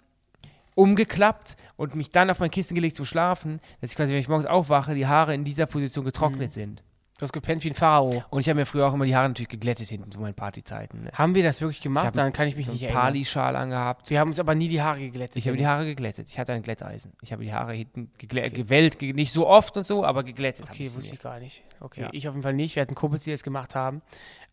[0.75, 4.29] umgeklappt und mich dann auf mein Kissen gelegt zum Schlafen, dass ich quasi, wenn ich
[4.29, 6.83] morgens aufwache, die Haare in dieser Position getrocknet sind.
[7.19, 8.25] Du hast gepennt wie ein Pharao.
[8.31, 11.03] Und ich habe mir früher auch immer die Haare natürlich geglättet hinten zu meinen Partyzeiten.
[11.03, 11.11] Ne?
[11.13, 12.17] Haben wir das wirklich Ich gemacht?
[12.17, 13.03] Dann kann ich mich So nicht erinnern.
[13.03, 14.09] Pali-Schal angehabt.
[14.09, 15.37] Wir haben uns aber nie die Haare geglättet.
[15.37, 15.67] Ich habe die.
[15.67, 16.31] Haare geglättet.
[16.31, 17.13] Ich hatte ein Glätteisen.
[17.21, 20.71] Ich habe die Haare hinten geglä- gewellt, ge nicht so oft und so, aber geglättet.
[20.71, 21.13] Okay, wusste mir.
[21.13, 21.63] ich gar nicht.
[21.81, 22.09] Okay, Ja.
[22.13, 22.75] ich auf jeden Fall nicht.
[22.77, 24.01] Wir hatten Kumpels, die das gemacht haben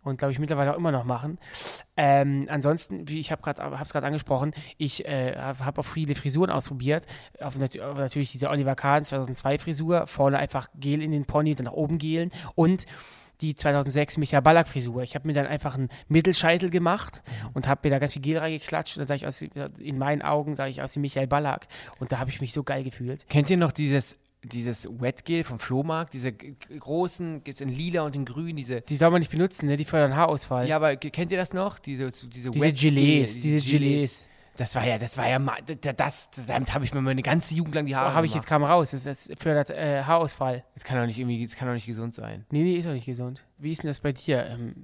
[0.08, 1.38] und glaube ich mittlerweile auch immer noch machen.
[1.96, 6.16] Ähm, ansonsten, wie ich habe gerade hab's gerade angesprochen, ich äh, habe hab auch viele
[6.16, 7.06] Frisuren ausprobiert.
[7.40, 11.56] Auf, nat auf natürlich diese Oliver Kahn 2002 Frisur, vorne einfach Gel in den Pony,
[11.56, 12.86] dann nach oben gelen und
[13.42, 15.04] die 2006 Michael Ballack Frisur.
[15.04, 17.22] Ich habe mir dann einfach einen Mittelscheitel gemacht
[17.54, 20.22] und habe mir da ganz viel Gel reingeklatscht und dann sah ich aus, in meinen
[20.22, 21.68] Augen sah ich aus wie Michael Ballack
[22.00, 23.30] und da habe ich mich so geil gefühlt.
[23.30, 26.14] Kennt ihr noch dieses, dieses Wetgel vom Flohmarkt?
[26.14, 28.82] Diese großen, gibt es in lila und in grün, diese.
[28.82, 29.78] Die soll man nicht benutzen, ne?
[29.78, 30.68] die fördern Haarausfall.
[30.68, 31.80] Ja, aber kennt ihr das noch?
[31.80, 34.30] Diese, diese, Diese Gilets, diese Gilets.
[34.58, 37.76] Das war ja, das war ja, mal- das, damit habe ich mir meine ganze Jugend
[37.76, 38.90] lang die Haare Oh, habe ich jetzt kam raus.
[38.92, 40.64] Das, das fördert äh, Haarausfall.
[40.74, 42.46] Das kann doch nicht irgendwie, das kann doch nicht gesund sein.
[42.50, 43.46] Nee, nee, ist doch nicht gesund.
[43.60, 44.48] Wie ist denn das bei dir?
[44.48, 44.84] Ähm,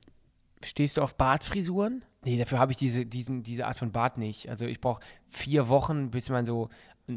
[0.63, 2.06] stehst du auf Bartfrisuren?
[2.24, 4.48] Nee, dafür habe ich diese, diesen, diese Art von Bart nicht.
[4.48, 6.70] Also ich brauche vier Wochen, bis man so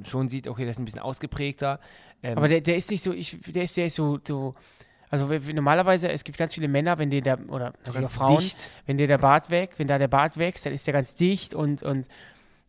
[0.05, 1.81] schon sieht, okay, das ist ein bisschen ausgeprägter.
[2.23, 4.55] Ähm, Aber der, der ist nicht so, ich, der ist, der ist so, so
[5.09, 8.71] also normalerweise, es gibt ganz viele Männer, wenn dir der, oder natürlich auch Frauen, dicht.
[8.87, 11.55] wenn dir der Bart weg, wenn da der Bart wächst, dann ist der ganz dicht
[11.55, 12.09] und, und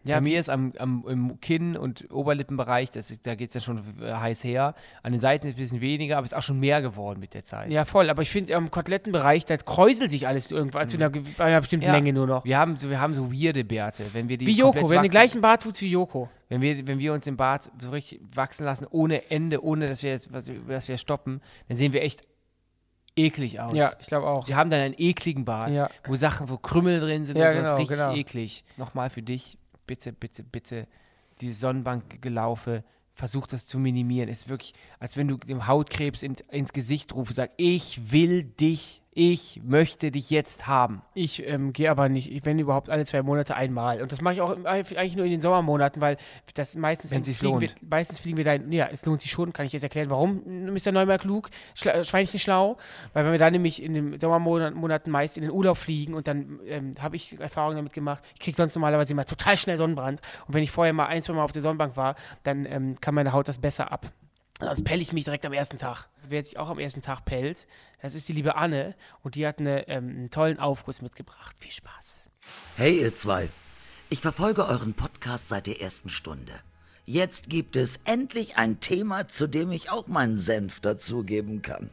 [0.07, 3.61] ja, Bei mir ist am, am im Kinn- und Oberlippenbereich, das, da geht es dann
[3.61, 4.73] schon äh, heiß her.
[5.03, 7.33] An den Seiten ist ein bisschen weniger, aber es ist auch schon mehr geworden mit
[7.33, 7.71] der Zeit.
[7.71, 11.23] ja voll, aber ich finde am Kotelettenbereich, da kräuselt sich alles irgendwann zu einer, ge-
[11.37, 11.93] bei einer bestimmten Ja.
[11.93, 12.45] Länge nur noch.
[12.45, 14.05] Wir haben so, wir haben so weirde Bärte.
[14.13, 16.29] Wenn wir die Wie Joko, wir haben den gleichen Bartwuchs wie Joko.
[16.49, 20.01] Wenn wir, wenn wir uns den Bart so richtig wachsen lassen, ohne Ende, ohne dass
[20.03, 22.23] wir jetzt, was, dass wir stoppen, dann sehen wir echt
[23.15, 23.73] eklig aus.
[23.75, 24.45] Ja, ich glaube auch.
[24.45, 25.89] Sie haben dann einen ekligen Bart, Ja.
[26.05, 28.13] wo Sachen, wo Krümmel drin sind Ja, und so, das genau, ist richtig genau.
[28.15, 28.63] eklig.
[28.77, 29.57] Nochmal für dich,
[29.88, 30.88] bitte, bitte, bitte,
[31.41, 34.30] diese Sonnenbank gelaufe, versuch das zu minimieren.
[34.30, 38.43] Es ist wirklich, als wenn du dem Hautkrebs in, ins Gesicht rufst, sag, ich will
[38.43, 41.01] dich, ich möchte dich jetzt haben.
[41.15, 43.99] Ich ähm, gehe aber nicht, ich, wenn überhaupt alle zwei Monate einmal.
[44.03, 46.17] Und das mache ich auch eigentlich nur in den Sommermonaten, weil
[46.53, 47.62] das meistens Wenn fliegen lohnt.
[47.63, 50.43] Wir, meistens fliegen wir da, ja, es lohnt sich schon, kann ich jetzt erklären, warum
[50.45, 50.91] Mr.
[50.91, 52.77] Neumann klug, Schla äh, Schweinchen schlau,
[53.13, 56.27] weil wenn wir dann nämlich in den Sommermonaten Monaten meist in den Urlaub fliegen und
[56.27, 60.21] dann ähm, habe ich Erfahrungen damit gemacht, ich kriege sonst normalerweise immer total schnell Sonnenbrand
[60.47, 63.15] und wenn ich vorher mal ein, zwei Mal auf der Sonnenbank war, dann ähm, kann
[63.15, 64.12] meine Haut das besser ab.
[64.59, 66.07] Also pelle ich mich direkt am ersten Tag.
[66.27, 67.67] Wer sich auch am ersten Tag pellt,
[68.01, 71.55] das ist die liebe Anne und die hat eine, ähm, einen tollen Aufguss mitgebracht.
[71.59, 72.29] Viel Spaß.
[72.75, 73.49] Hey ihr zwei,
[74.09, 76.53] ich verfolge euren Podcast seit der ersten Stunde.
[77.05, 81.89] Jetzt gibt es endlich ein Thema, zu dem ich auch meinen Senf dazugeben kann.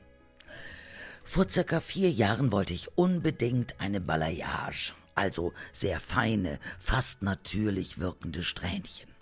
[1.22, 8.42] Vor circa vier Jahren wollte ich unbedingt eine Balayage, also sehr feine, fast natürlich wirkende
[8.42, 9.13] Strähnchen.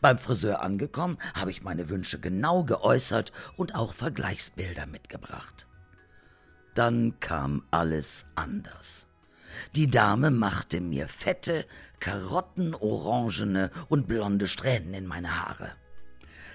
[0.00, 5.66] Beim Friseur angekommen, habe ich meine Wünsche genau geäußert und auch Vergleichsbilder mitgebracht.
[6.74, 9.08] Dann kam alles anders.
[9.74, 11.66] Die Dame machte mir fette,
[12.00, 15.72] karottenorangene und blonde Strähnen in meine Haare.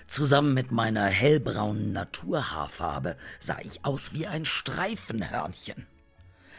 [0.08, 5.88] Zusammen mit meiner hellbraunen Naturhaarfarbe sah ich aus wie ein Streifenhörnchen.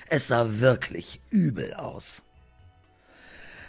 [0.08, 2.24] Es sah wirklich übel aus.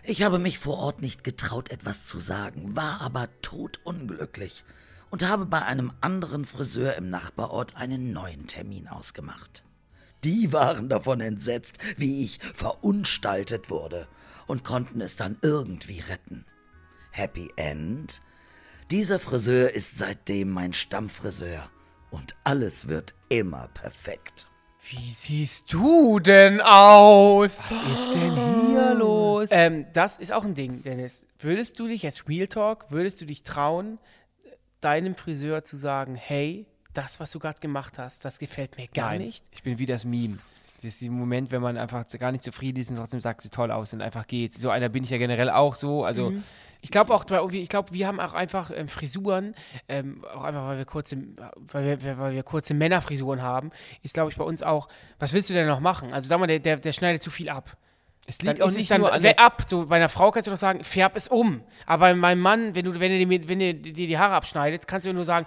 [0.05, 4.65] Ich habe mich vor Ort nicht getraut, etwas zu sagen, war aber totunglücklich
[5.09, 9.63] und habe bei einem anderen Friseur im Nachbarort einen neuen Termin ausgemacht.
[10.25, 14.09] Die waren davon entsetzt, wie ich verunstaltet wurde
[14.45, 16.45] und konnten es dann irgendwie retten.
[17.11, 18.21] Happy End?
[18.91, 21.69] Dieser Friseur ist seitdem mein Stammfriseur
[22.11, 24.47] und alles wird immer perfekt.
[24.89, 27.61] Wie siehst du denn aus?
[27.69, 29.49] Was ist denn hier los?
[29.51, 31.25] Ähm, das ist auch ein Ding, Dennis.
[31.39, 33.97] Würdest du dich jetzt Real Talk, würdest du dich trauen,
[34.81, 39.11] deinem Friseur zu sagen, hey, das, was du gerade gemacht hast, das gefällt mir gar
[39.11, 39.43] Nein, nicht?
[39.51, 40.37] Ich bin wie das Meme.
[40.75, 43.53] Das ist der Moment, wenn man einfach gar nicht zufrieden ist und trotzdem sagt, sieht
[43.53, 44.53] toll aus und einfach geht.
[44.53, 46.03] So einer bin ich ja generell auch so.
[46.03, 46.43] Also Mhm.
[46.83, 49.55] Ich glaube auch, bei ich glaube, wir haben auch einfach ähm, Frisuren,
[49.87, 51.17] ähm, auch einfach, weil wir kurze,
[51.55, 55.49] weil wir, weil wir kurze Männerfrisuren haben, ist, glaube ich, bei uns auch, was willst
[55.49, 56.13] du denn noch machen?
[56.13, 57.77] Also, sag mal, der, der, der schneidet zu viel ab.
[58.27, 59.63] es Dann liegt auch ist es nicht dann nur an ab.
[59.65, 61.63] So, bei einer Frau kannst du noch sagen, färb es um.
[61.85, 64.85] Aber bei meinem Mann, wenn du, wenn ihr dir wenn ihr dir die Haare abschneidet,
[64.85, 65.45] kannst du nur sagen,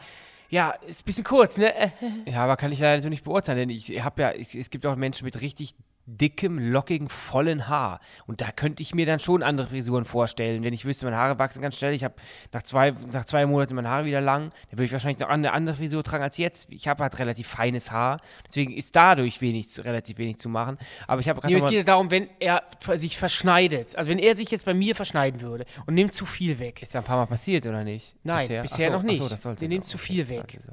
[0.48, 1.92] ja, ist ein bisschen kurz, ne?
[2.24, 4.86] Ja, aber kann ich leider so nicht beurteilen, denn ich habe ja, ich, es gibt
[4.86, 5.74] auch Menschen mit richtig
[6.06, 8.00] dickem, lockigen, vollen Haar.
[8.26, 10.62] Und da könnte ich mir dann schon andere Frisuren vorstellen.
[10.62, 12.14] Wenn ich wüsste, meine Haare wachsen ganz schnell, ich habe
[12.52, 15.52] nach zwei, nach zwei Monaten meine Haare wieder lang, dann würde ich wahrscheinlich noch eine
[15.52, 16.68] andere Frisur tragen als jetzt.
[16.70, 20.78] Ich habe halt relativ feines Haar, deswegen ist dadurch wenig, relativ wenig zu machen.
[21.06, 22.62] Aber ich habe gerade Nee, es geht ja darum, wenn er
[22.94, 23.96] sich verschneidet.
[23.96, 26.94] Also wenn er sich jetzt bei mir verschneiden würde und nimmt zu viel weg, ist
[26.94, 28.16] ja ein paar Mal passiert, oder nicht?
[28.22, 29.20] Nein, bisher noch nicht.
[29.30, 29.74] das sollte Der so.
[29.74, 30.56] nimmt zu viel weg.
[30.60, 30.72] so.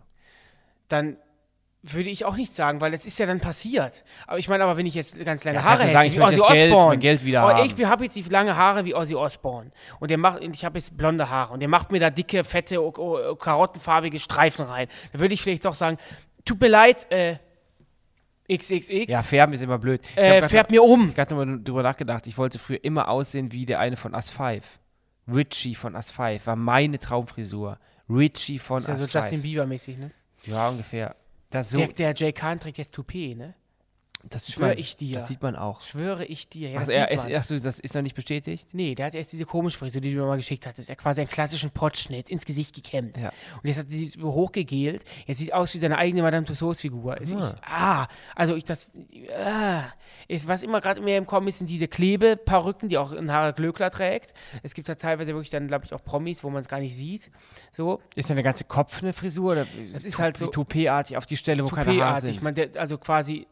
[0.89, 1.17] dann
[1.85, 4.05] würde ich auch nicht sagen, weil das ist ja dann passiert.
[4.25, 6.21] Aber ich meine, aber wenn ich jetzt ganz lange Ja, Haare hätte, sagen, ich wie
[6.21, 6.87] Ozzy Geld, Osbourne.
[6.87, 7.65] mein Geld wieder aber haben.
[7.77, 9.69] ich habe jetzt die lange Haare wie Ozzy Osbourne.
[9.99, 11.53] Und der macht, ich habe jetzt blonde Haare.
[11.53, 14.87] Und der macht mir da dicke, fette, o- o- karottenfarbige Streifen rein.
[15.11, 15.97] Dann würde ich vielleicht doch sagen,
[16.45, 17.35] tut mir leid, äh,
[18.49, 20.01] XXX, Ja, färben ist immer blöd.
[20.15, 21.09] Äh, färb mir um.
[21.11, 24.31] Ich hatte mal drüber nachgedacht, ich wollte früher immer aussehen wie der eine von Us
[24.31, 24.65] 5.
[25.33, 27.77] Richie von Us 5 war meine Traumfrisur.
[28.09, 29.13] Richie von ist ja so 5.
[29.13, 30.11] Justin Bieber-mäßig, ne?
[30.45, 31.15] Ja, ungefähr.
[31.61, 33.53] So, Der, der Jay Khan trägt jetzt Toupet, ne?
[34.29, 35.15] Das sieht schwör man, ich dir.
[35.15, 35.81] Das sieht man auch.
[35.81, 36.69] Schwöre ich dir.
[36.69, 38.69] Ja, Ach, das er, ist, ach so, das ist noch nicht bestätigt?
[38.73, 40.89] Nee, der hat erst diese komische Frisur, die du mir mal geschickt hattest.
[40.89, 43.19] Er hat quasi einen klassischen Pottschnitt ins Gesicht gekämmt.
[43.19, 43.29] Ja.
[43.61, 45.03] Und jetzt hat er die so hochgegelt.
[45.27, 47.17] Er sieht aus wie seine eigene Madame Tussauds-Figur.
[47.63, 48.03] Ah.
[48.03, 48.91] ah, also ich das,
[49.45, 49.83] ah,
[50.27, 53.57] ist, was immer gerade mehr im Kommen ist, sind diese Klebeperücken, die auch ein Harald
[53.57, 54.33] Glöckler trägt.
[54.63, 56.95] Es gibt da teilweise wirklich dann, glaube ich, auch Promis, wo man es gar nicht
[56.95, 57.29] sieht.
[57.71, 59.51] So, Ist ja eine ganze Kopf eine Frisur?
[59.51, 62.41] Oder Das ist halt so- Wie Toupet-artig auf die Stelle, wo keine Haare sind.
[62.41, 63.47] Man, der, also quasi,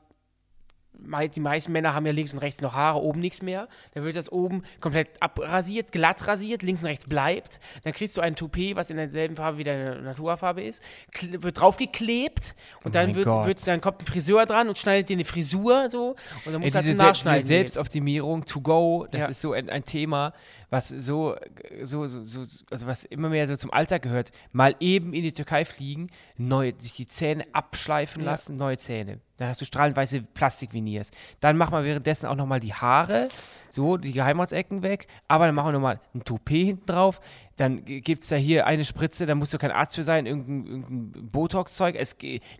[1.35, 3.67] die meisten Männer haben ja links und rechts noch Haare, oben nichts mehr.
[3.93, 7.59] Dann wird das oben komplett abrasiert, glatt rasiert, links und rechts bleibt.
[7.83, 10.81] Dann kriegst du ein Toupet, was in derselben Farbe wie deine Naturfarbe ist,
[11.21, 15.13] wird draufgeklebt und Oh dann, wird, wird, dann kommt ein Friseur dran und schneidet dir
[15.13, 17.39] eine Frisur so und dann musst du halt Nachschneiden.
[17.39, 19.27] diese Selbstoptimierung to go, das Ja.
[19.27, 20.33] ist so ein, ein Thema,
[20.71, 21.35] was so,
[21.83, 22.39] so, so, so,
[22.71, 24.31] also was immer mehr so zum Alltag gehört.
[24.53, 28.31] Mal eben in die Türkei fliegen, neu, sich die Zähne abschleifen Ja.
[28.31, 29.19] lassen, neue Zähne.
[29.37, 31.11] Dann hast du strahlend weiße Plastikveneers.
[31.41, 33.27] Dann machen wir währenddessen auch nochmal die Haare,
[33.69, 37.19] so die Geheimratsecken weg, aber dann machen wir nochmal ein Toupet hinten drauf.
[37.57, 40.65] Dann gibt es da hier eine Spritze, da musst du kein Arzt für sein, irgendein,
[40.67, 41.97] irgendein Botox-Zeug.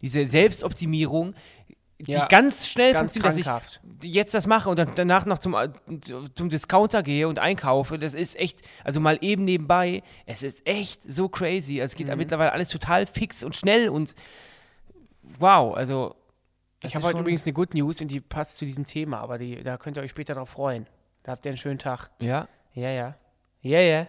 [0.02, 1.34] Diese Selbstoptimierung,
[2.03, 3.81] die Ja, ganz schnell ganz funktioniert, dass ich krankhaft.
[4.03, 5.55] jetzt das mache und dann danach noch zum,
[6.35, 11.03] zum Discounter gehe und einkaufe, das ist echt, also mal eben nebenbei, es ist echt
[11.03, 11.81] so crazy.
[11.81, 12.07] Also es Mhm.
[12.09, 14.15] geht mittlerweile alles total fix und schnell und
[15.39, 16.15] wow, also.
[16.83, 19.61] Ich habe heute übrigens eine Good News und die passt zu diesem Thema, aber die,
[19.61, 20.87] da könnt ihr euch später drauf freuen.
[21.21, 22.09] Da habt ihr einen schönen Tag.
[22.19, 23.15] Ja, Ja, ja.
[23.61, 24.07] Ja, ja.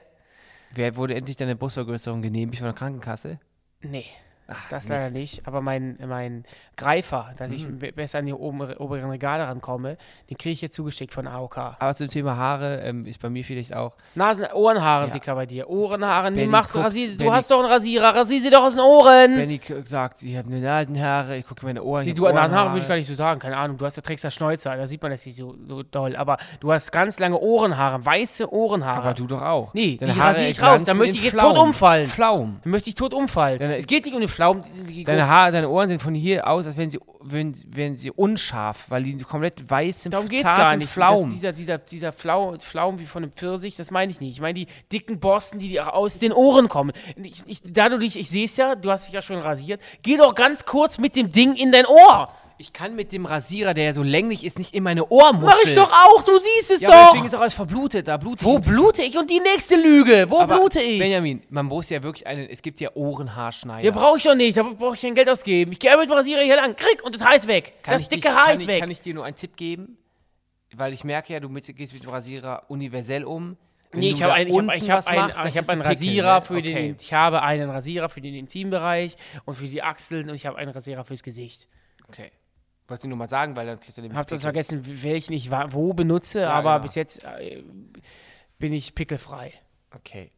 [0.74, 3.38] wer wurde endlich deine Brustvergrößerung genehmigt von der Krankenkasse?
[3.82, 4.06] Nee.
[4.54, 5.02] Ach, Das Mist.
[5.04, 6.44] leider nicht, aber mein, mein
[6.76, 7.78] Greifer, dass ich Mhm.
[7.78, 9.96] be- besser an die oben, oberen Regale rankomme,
[10.30, 11.76] den kriege ich jetzt zugeschickt von AOK.
[11.78, 13.96] Aber zum Thema Haare ähm, ist bei mir vielleicht auch.
[14.14, 15.12] Nasen, Ohrenhaare Ja.
[15.12, 15.68] dicker bei dir.
[15.68, 18.72] Ohrenhaare, Benny machst du, guckt- rasier, du hast doch einen Rasierer, rasier sie doch aus
[18.72, 19.34] den Ohren.
[19.36, 22.04] Benny sagt, ich habe eine Nasenhaare, ich gucke meine Ohren.
[22.04, 22.74] Nee, ich du, hab Nasenhaare Ohrenhaare.
[22.74, 23.76] würde ich gar nicht so sagen, keine Ahnung.
[23.78, 26.16] Du hast, du trägst ja Schnäuzer, da sieht man das nicht so, so doll.
[26.16, 28.98] Aber du hast ganz lange Ohrenhaare, weiße Ohrenhaare.
[29.02, 29.74] Aber du doch auch.
[29.74, 30.68] Nee, Deine die rasiere ich raus.
[30.68, 31.54] Da glanzen möchte ich jetzt Pflaumen.
[31.56, 32.08] tot umfallen.
[32.08, 32.60] Pflaumen.
[32.64, 33.58] Dann möchte ich tot umfallen.
[33.58, 36.46] Dann- es geht nicht um den Pflaumen, die Deine Haare, deine Ohren sind von hier
[36.46, 40.44] aus, als wären sie, wären, wären sie unscharf, weil die komplett weiß sind, Darum geht
[40.44, 40.90] es gar nicht.
[40.90, 41.24] Pflaumen.
[41.24, 44.34] Das, dieser dieser, dieser Flau, Pflaumen wie von einem Pfirsich, das meine ich nicht.
[44.34, 46.92] Ich meine die dicken Borsten, die aus den Ohren kommen.
[47.16, 49.80] Ich, ich, dadurch, ich sehe es ja, du hast dich ja schon rasiert.
[50.02, 52.28] Geh doch ganz kurz mit dem Ding in dein Ohr.
[52.62, 55.48] Ich kann mit dem Rasierer, der ja so länglich ist, nicht in meine Ohrmuschel.
[55.48, 57.06] Mach ich doch auch, du siehst es Ja, aber doch.
[57.10, 58.06] deswegen ist auch alles verblutet.
[58.06, 59.18] Da blutet Wo blute ich?
[59.18, 61.00] Und die nächste Lüge, wo aber blute ich?
[61.00, 63.84] Benjamin, man muss ja wirklich einen, es gibt ja Ohrenhaarschneider.
[63.84, 65.72] Ja, brauche ich doch nicht, da brauche ich kein Geld ausgeben.
[65.72, 67.74] Ich gehe mit dem Rasierer hier lang, krieg, und das Haar ist weg.
[67.82, 68.78] Kann das ich dicke dich- Haar ist ich, weg.
[68.78, 69.98] Kann ich dir nur einen Tipp geben?
[70.76, 73.56] Weil ich merke ja, du mit, gehst mit dem Rasierer universell um.
[73.90, 76.46] Wenn Nee, ich habe einen, ich hab, ich hab einen, ich hab einen Rasierer ne?
[76.46, 76.72] für okay.
[76.74, 80.58] den, ich habe einen Rasierer für den Intimbereich und für die Achseln und ich habe
[80.58, 81.66] einen Rasierer fürs Gesicht.
[82.08, 82.30] Okay.
[82.92, 84.42] Wolltest du nur mal sagen, weil dann kriegst du nämlich Hab's Pickel.
[84.42, 86.82] vergessen, welchen ich wo benutze, aber genau.
[86.82, 87.62] bis jetzt äh,
[88.58, 89.54] bin ich pickelfrei.
[89.96, 90.30] Okay.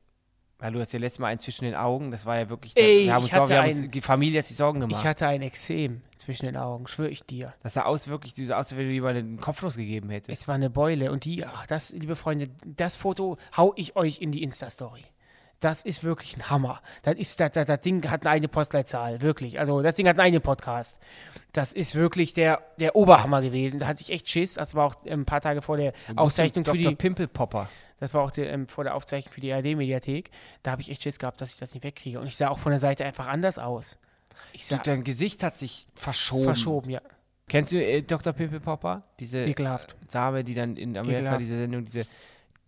[0.60, 2.76] Weil du hast ja letztes Mal eins zwischen den Augen, das war ja wirklich.
[2.76, 4.78] Ey, wir haben ich uns, Sorgen, wir haben uns, einen- die Familie hat sich Sorgen
[4.78, 5.00] gemacht.
[5.00, 7.54] Ich hatte ein Exem zwischen den Augen, schwöre ich dir.
[7.60, 10.30] das sah aus wirklich, sah aus, als wenn du jemandem den Kopfnuss gegeben hättest.
[10.40, 14.20] Es war eine Beule und die, ach, das, liebe Freunde, das Foto hau ich euch
[14.20, 15.02] in die Insta-Story.
[15.64, 16.82] Das ist wirklich ein Hammer.
[17.00, 19.58] Das, ist, das, das, das Ding hat eine eigene Postleitzahl, wirklich.
[19.58, 21.00] Also das Ding hat einen eigenen Podcast.
[21.54, 23.80] Das ist wirklich der, der Oberhammer gewesen.
[23.80, 24.54] Da hatte ich echt Schiss.
[24.54, 27.66] Das war auch ähm, ein paar Tage vor der Aufzeichnung für die, Pimpelpopper.
[27.98, 30.30] das war auch der, ähm, vor der Aufzeichnung für die ARD-Mediathek.
[30.62, 32.20] Da habe ich echt Schiss gehabt, dass ich das nicht wegkriege.
[32.20, 33.98] Und ich sah auch von der Seite einfach anders aus.
[34.52, 36.44] Ich sah Dein Gesicht hat sich verschoben.
[36.44, 37.00] verschoben, ja.
[37.48, 38.34] Kennst du äh, Dr.
[38.34, 39.02] Pimpelpopper?
[39.18, 39.96] Diese Ekelhaft.
[40.12, 41.40] Dame, die dann in Amerika Ekelhaft.
[41.40, 42.06] diese Sendung, diese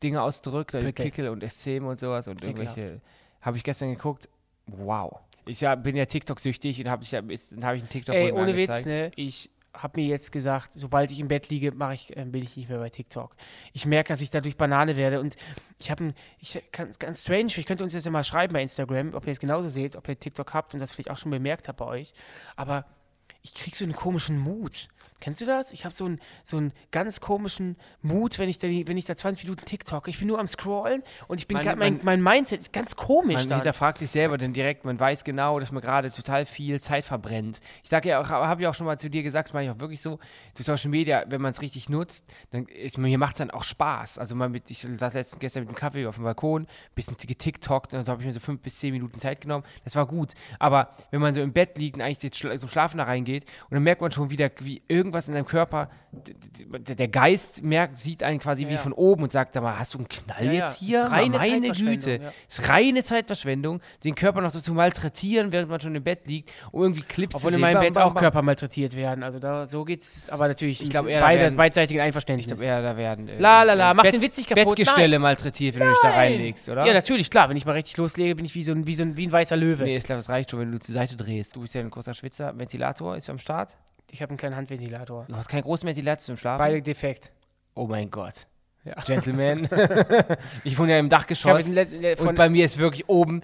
[0.03, 1.05] Dinge ausdrückt, also Pickel.
[1.07, 3.01] Pickel und Ästheme und sowas und irgendwelche.
[3.41, 4.29] Habe ich gestern geguckt.
[4.67, 5.21] Wow.
[5.47, 8.69] Ich ja, bin ja TikTok-süchtig und habe ich, habe ich einen TikTok Ey, ohne Witz,
[8.69, 8.87] angezeigt.
[8.87, 9.13] ne?
[9.15, 9.51] Ich
[9.83, 12.69] habe mir jetzt gesagt, sobald ich im Bett liege, mache ich, äh, bin ich nicht
[12.69, 13.37] mehr bei TikTok.
[13.73, 15.37] Ich merke, dass ich dadurch Banane werde und
[15.79, 18.63] ich habe ein, ich kann, ganz strange, ich könnte uns jetzt ja mal schreiben bei
[18.63, 21.31] Instagram, ob ihr es genauso seht, ob ihr TikTok habt und das vielleicht auch schon
[21.31, 22.13] bemerkt habt bei euch,
[22.57, 22.87] aber
[23.47, 24.89] ich krieg so einen komischen Mut.
[25.21, 25.73] Kennst du das?
[25.73, 29.17] Ich habe so einen, so einen ganz komischen Mut, wenn ich, da, wenn ich da
[29.17, 32.61] 20 Minuten TikTok, ich bin nur am Scrollen und ich bin, mein, man- mein Mindset
[32.61, 33.59] ist ganz komisch Man dann.
[33.59, 37.61] hinterfragt sich selber dann direkt, man weiß genau, dass man gerade total viel Zeit verbrennt.
[37.83, 39.71] Ich sage ja auch, habe ja auch schon mal zu dir gesagt, das mache ich
[39.71, 40.19] auch wirklich so,
[40.55, 43.65] durch Social Media, wenn man es richtig nutzt, dann ist mir macht es dann auch
[43.65, 44.19] Spaß.
[44.19, 47.95] Also mal mit, ich saß letztens gestern mit dem Kaffee auf dem Balkon, bisschen getiktokt,
[47.95, 49.65] und da habe ich mir so fünf bis zehn Minuten Zeit genommen.
[49.85, 50.33] Das war gut.
[50.59, 53.83] Aber wenn man so im Bett liegt und eigentlich zum Schlafen da reingeht und dann
[53.83, 58.63] merkt man schon wieder, wie irgendwas in deinem Körper, der Geist merkt, sieht einen quasi
[58.65, 58.79] Ja, wie ja.
[58.79, 61.03] von oben und sagt, sag mal, hast du einen Knall Ja, jetzt hier?
[61.03, 62.23] Ist reine Meine Zeitverschwendung, Güte.
[62.25, 62.33] ja.
[62.49, 66.53] ist reine Zeitverschwendung, den Körper noch so zu malträtieren, während man schon im Bett liegt,
[66.73, 67.61] um irgendwie Clips Obwohl zu in sehen.
[67.63, 68.21] meinem Bam, Bett bam, auch bam.
[68.23, 69.23] Körper malträtiert werden.
[69.23, 72.47] Also da, so geht's, aber natürlich Ich glaub eher, da beides werden- beidseitigen Ich Einverständnis.
[72.47, 74.77] glaube eher, da werden äh, La, la, la, mach den witzig kaputt.
[74.77, 76.87] Bettgestelle malträtiert, wenn du dich da reinlegst, oder?
[76.87, 77.49] Ja, natürlich, klar.
[77.49, 79.33] Wenn ich mal richtig loslege, bin ich wie so ein, wie so ein, wie ein
[79.33, 79.85] weißer Löwe.
[79.85, 81.55] Nee, ich glaube, das reicht schon, wenn du zur Seite drehst.
[81.57, 82.59] Du bist ja ein großer Schwitzer.
[82.59, 83.77] Ventilator ist am Start.
[84.11, 85.27] Ich habe einen kleinen Handventilator.
[85.29, 86.59] Du hast keinen großen Ventilator zum Schlafen.
[86.59, 87.33] Beide defekt.
[87.75, 88.47] oh mein Gott.
[88.85, 88.95] Ja.
[89.05, 89.69] Gentleman.
[90.64, 91.66] ich wohne ja im habe Dachgeschoss.
[92.19, 93.42] Und bei mir ist wirklich oben.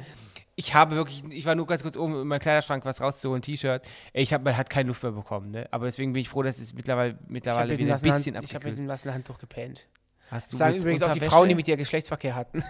[0.54, 3.42] Ich habe wirklich, ich war nur ganz kurz oben in meinem Kleiderschrank was rauszuholen, ein
[3.42, 3.88] T-Shirt.
[4.12, 5.66] Ich habe, man hat keine Luft mehr bekommen, ne?
[5.72, 8.54] Aber deswegen bin ich froh, dass es mittlerweile, habe mittlerweile wieder ein bisschen Hand- ich
[8.54, 9.88] hab mit dem nassen Handtuch gepennt.
[10.30, 11.20] Hast du Sagen übrigens auch die?
[11.20, 12.62] Frauen, die mit dir Geschlechtsverkehr hatten.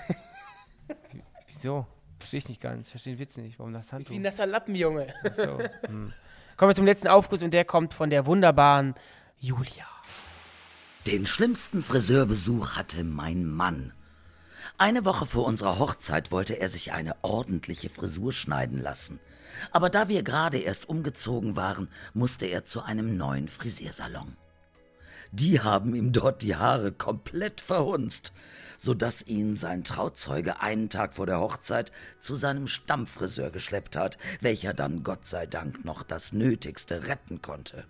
[1.46, 1.86] Wieso?
[2.18, 2.88] Verstehe ich nicht ganz.
[2.90, 3.58] Verstehe den Witz nicht.
[3.58, 4.14] Warum das Ist wie Handtuch?
[4.14, 5.08] ein nasser Lappen, Junge.
[5.32, 5.58] So.
[5.86, 6.12] Hm.
[6.56, 8.94] Kommen wir zum letzten Aufguss und der kommt von der wunderbaren
[9.38, 9.86] Julia.
[11.06, 13.92] Den schlimmsten Friseurbesuch hatte mein Mann.
[14.78, 19.18] Eine Woche vor unserer Hochzeit wollte er sich eine ordentliche Frisur schneiden lassen.
[19.70, 24.36] Aber da wir gerade erst umgezogen waren, musste er zu einem neuen Frisiersalon.
[25.30, 28.32] Die haben ihm dort die Haare komplett verhunzt,
[28.82, 34.18] so dass ihn sein Trauzeuge einen Tag vor der Hochzeit zu seinem Stammfriseur geschleppt hat,
[34.40, 37.84] welcher dann Gott sei Dank noch das Nötigste retten konnte.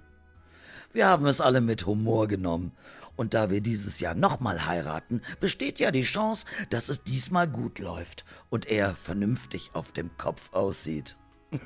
[0.92, 2.72] Wir haben es alle mit Humor genommen.
[3.16, 7.78] Und da wir dieses Jahr nochmal heiraten, besteht ja die Chance, dass es diesmal gut
[7.78, 11.16] läuft und er vernünftig auf dem Kopf aussieht.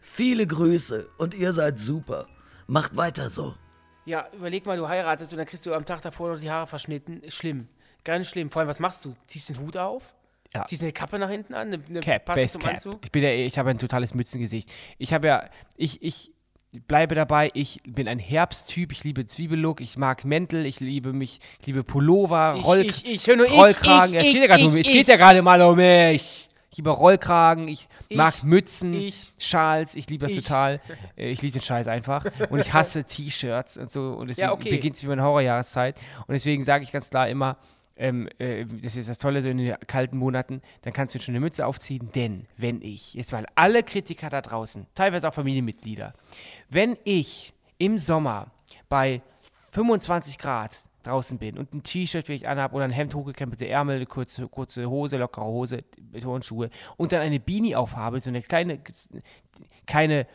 [0.00, 2.28] Viele Grüße und ihr seid super.
[2.68, 3.56] Macht weiter so.
[4.04, 6.68] Ja, überleg mal, du heiratest und dann kriegst du am Tag davor noch die Haare
[6.68, 7.22] verschnitten.
[7.28, 7.68] Schlimm.
[8.04, 8.50] Ganz schlimm.
[8.50, 9.14] Vor allem, was machst du?
[9.26, 10.02] Ziehst den Hut auf?
[10.54, 10.64] Ja.
[10.64, 11.68] Ziehst eine Kappe nach hinten an?
[11.74, 12.72] Eine, eine Cap, Best zum Cap.
[12.74, 13.00] Anzug?
[13.04, 14.70] Ich bin ja, ich habe ein totales Mützengesicht.
[14.96, 15.44] Ich habe ja,
[15.76, 16.32] ich, ich
[16.86, 21.40] bleibe dabei, ich bin ein Herbsttyp, ich liebe Zwiebellook, ich mag Mäntel, ich liebe mich,
[21.60, 24.14] ich liebe Pullover, Ich- Roll, ich- ich- nur ich, Rollkragen.
[24.14, 24.72] ich, es geht ich, ja gerade um.
[24.74, 24.86] Es ich.
[24.92, 26.48] geht ja gerade mal um mich.
[26.70, 30.44] Ich liebe Rollkragen, ich, mag Mützen, ich, Schals, ich liebe das ich.
[30.44, 30.80] total.
[31.16, 32.24] Äh, Ich liebe den Scheiß einfach.
[32.50, 34.12] Und ich hasse T-Shirts und so.
[34.12, 34.70] Und deswegen Ja, okay.
[34.70, 35.98] beginnt es wie meine Horrorjahreszeit.
[36.26, 37.56] Und deswegen sage ich ganz klar immer,
[37.98, 41.32] ähm, äh, das ist das Tolle so in den kalten Monaten, dann kannst du schon
[41.32, 46.14] eine Mütze aufziehen, denn wenn ich, jetzt mal alle Kritiker da draußen, teilweise auch Familienmitglieder,
[46.70, 48.46] wenn ich im Sommer
[48.88, 49.20] bei
[49.72, 54.06] 25 Grad draußen bin und ein T-Shirt, wie ich anhabe, oder ein Hemd, hochgekrempelte Ärmel,
[54.06, 55.84] kurze, kurze Hose, lockere Hose,
[56.20, 58.80] Turnschuhe und dann eine Beanie aufhabe, so eine kleine,
[59.86, 60.26] keine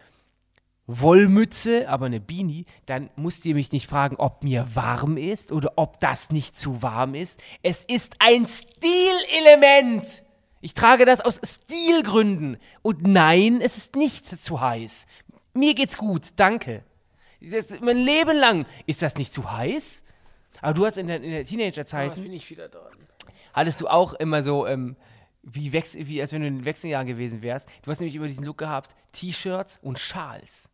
[0.87, 5.73] Wollmütze, aber eine Beanie, dann musst ihr mich nicht fragen, ob mir warm ist oder
[5.77, 7.41] ob das nicht zu warm ist.
[7.61, 10.23] Es ist ein Stilelement.
[10.59, 12.57] Ich trage das aus Stilgründen.
[12.81, 15.07] Und nein, es ist nicht zu heiß.
[15.53, 16.83] Mir geht's gut, danke.
[17.81, 20.03] Mein Leben lang ist das nicht zu heiß.
[20.61, 22.13] Aber du hast in der, in der Teenagerzeit.
[22.17, 22.93] Oh, bin ich wieder dran.
[23.53, 24.95] Hattest du auch immer so, ähm,
[25.43, 27.69] wie, Wechsel, wie als wenn du in den Wechseljahren gewesen wärst.
[27.81, 30.69] Du hast nämlich immer diesen Look gehabt: T-Shirts und Schals.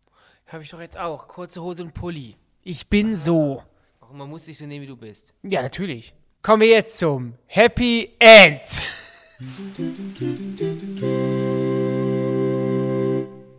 [0.52, 1.28] Habe ich doch jetzt auch.
[1.28, 2.36] Kurze Hose und Pulli.
[2.64, 3.62] Ich bin so.
[4.02, 5.36] Ach, man muss dich so nehmen, wie du bist.
[5.44, 6.16] Ja, natürlich.
[6.42, 8.64] Kommen wir jetzt zum Happy End.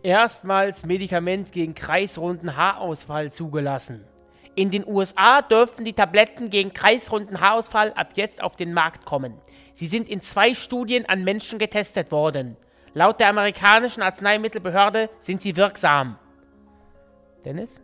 [0.03, 4.03] Erstmals Medikament gegen kreisrunden Haarausfall zugelassen.
[4.55, 9.39] In den USA dürfen die Tabletten gegen kreisrunden Haarausfall ab jetzt auf den Markt kommen.
[9.73, 12.57] Sie sind in zwei Studien an Menschen getestet worden.
[12.93, 16.17] Laut der amerikanischen Arzneimittelbehörde sind sie wirksam.
[17.45, 17.81] Dennis?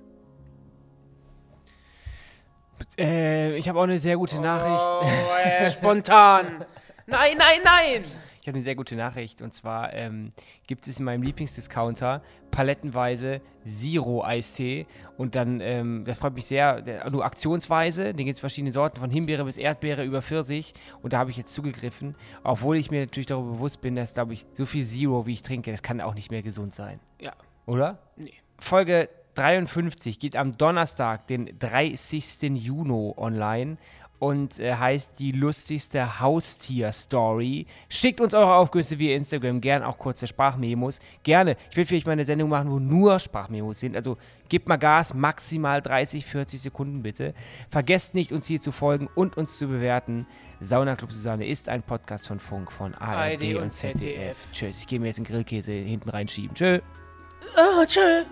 [2.98, 4.84] Äh, ich habe auch eine sehr gute Nachricht.
[5.02, 6.66] Oh, äh, spontan.
[7.06, 8.04] Nein, nein, nein.
[8.42, 10.32] Ich habe eine sehr gute Nachricht und zwar ähm,
[10.68, 14.88] gibt es in meinem Lieblingsdiscounter palettenweise Zero-Eistee
[15.18, 19.02] und dann, ähm, das freut mich sehr, der, nur aktionsweise, den gibt es verschiedene Sorten,
[19.02, 23.02] von Himbeere bis Erdbeere über Pfirsich und da habe ich jetzt zugegriffen, obwohl ich mir
[23.02, 26.00] natürlich darüber bewusst bin, dass, glaube ich, so viel Zero, wie ich trinke, das kann
[26.00, 27.02] auch nicht mehr gesund sein.
[27.20, 27.34] Ja.
[27.66, 28.00] Oder?
[28.16, 28.32] Nee.
[28.60, 32.42] Folge 53 geht am Donnerstag, den 30.
[32.56, 33.78] Juni online
[34.20, 37.68] und äh, heißt die lustigste Haustier-Story.
[37.90, 41.00] Schickt uns eure Aufgüsse via Instagram, gern auch kurze Sprachmemos.
[41.24, 41.56] Gerne.
[41.70, 43.96] Ich will vielleicht mal eine Sendung machen, wo nur Sprachmemos sind.
[43.96, 44.18] Also
[44.50, 47.34] gebt mal Gas, maximal 30, 40 Sekunden bitte.
[47.70, 50.26] Vergesst nicht, uns hier zu folgen und uns zu bewerten.
[50.62, 54.00] Sauna Club Susanne ist ein Podcast von Funk, von ARD und und ZDF.
[54.00, 54.38] ZDF.
[54.52, 56.56] Tschüss, ich gehe mir jetzt den Grillkäse hinten reinschieben.
[56.56, 56.80] Tschö.
[57.56, 58.24] Oh, tschö.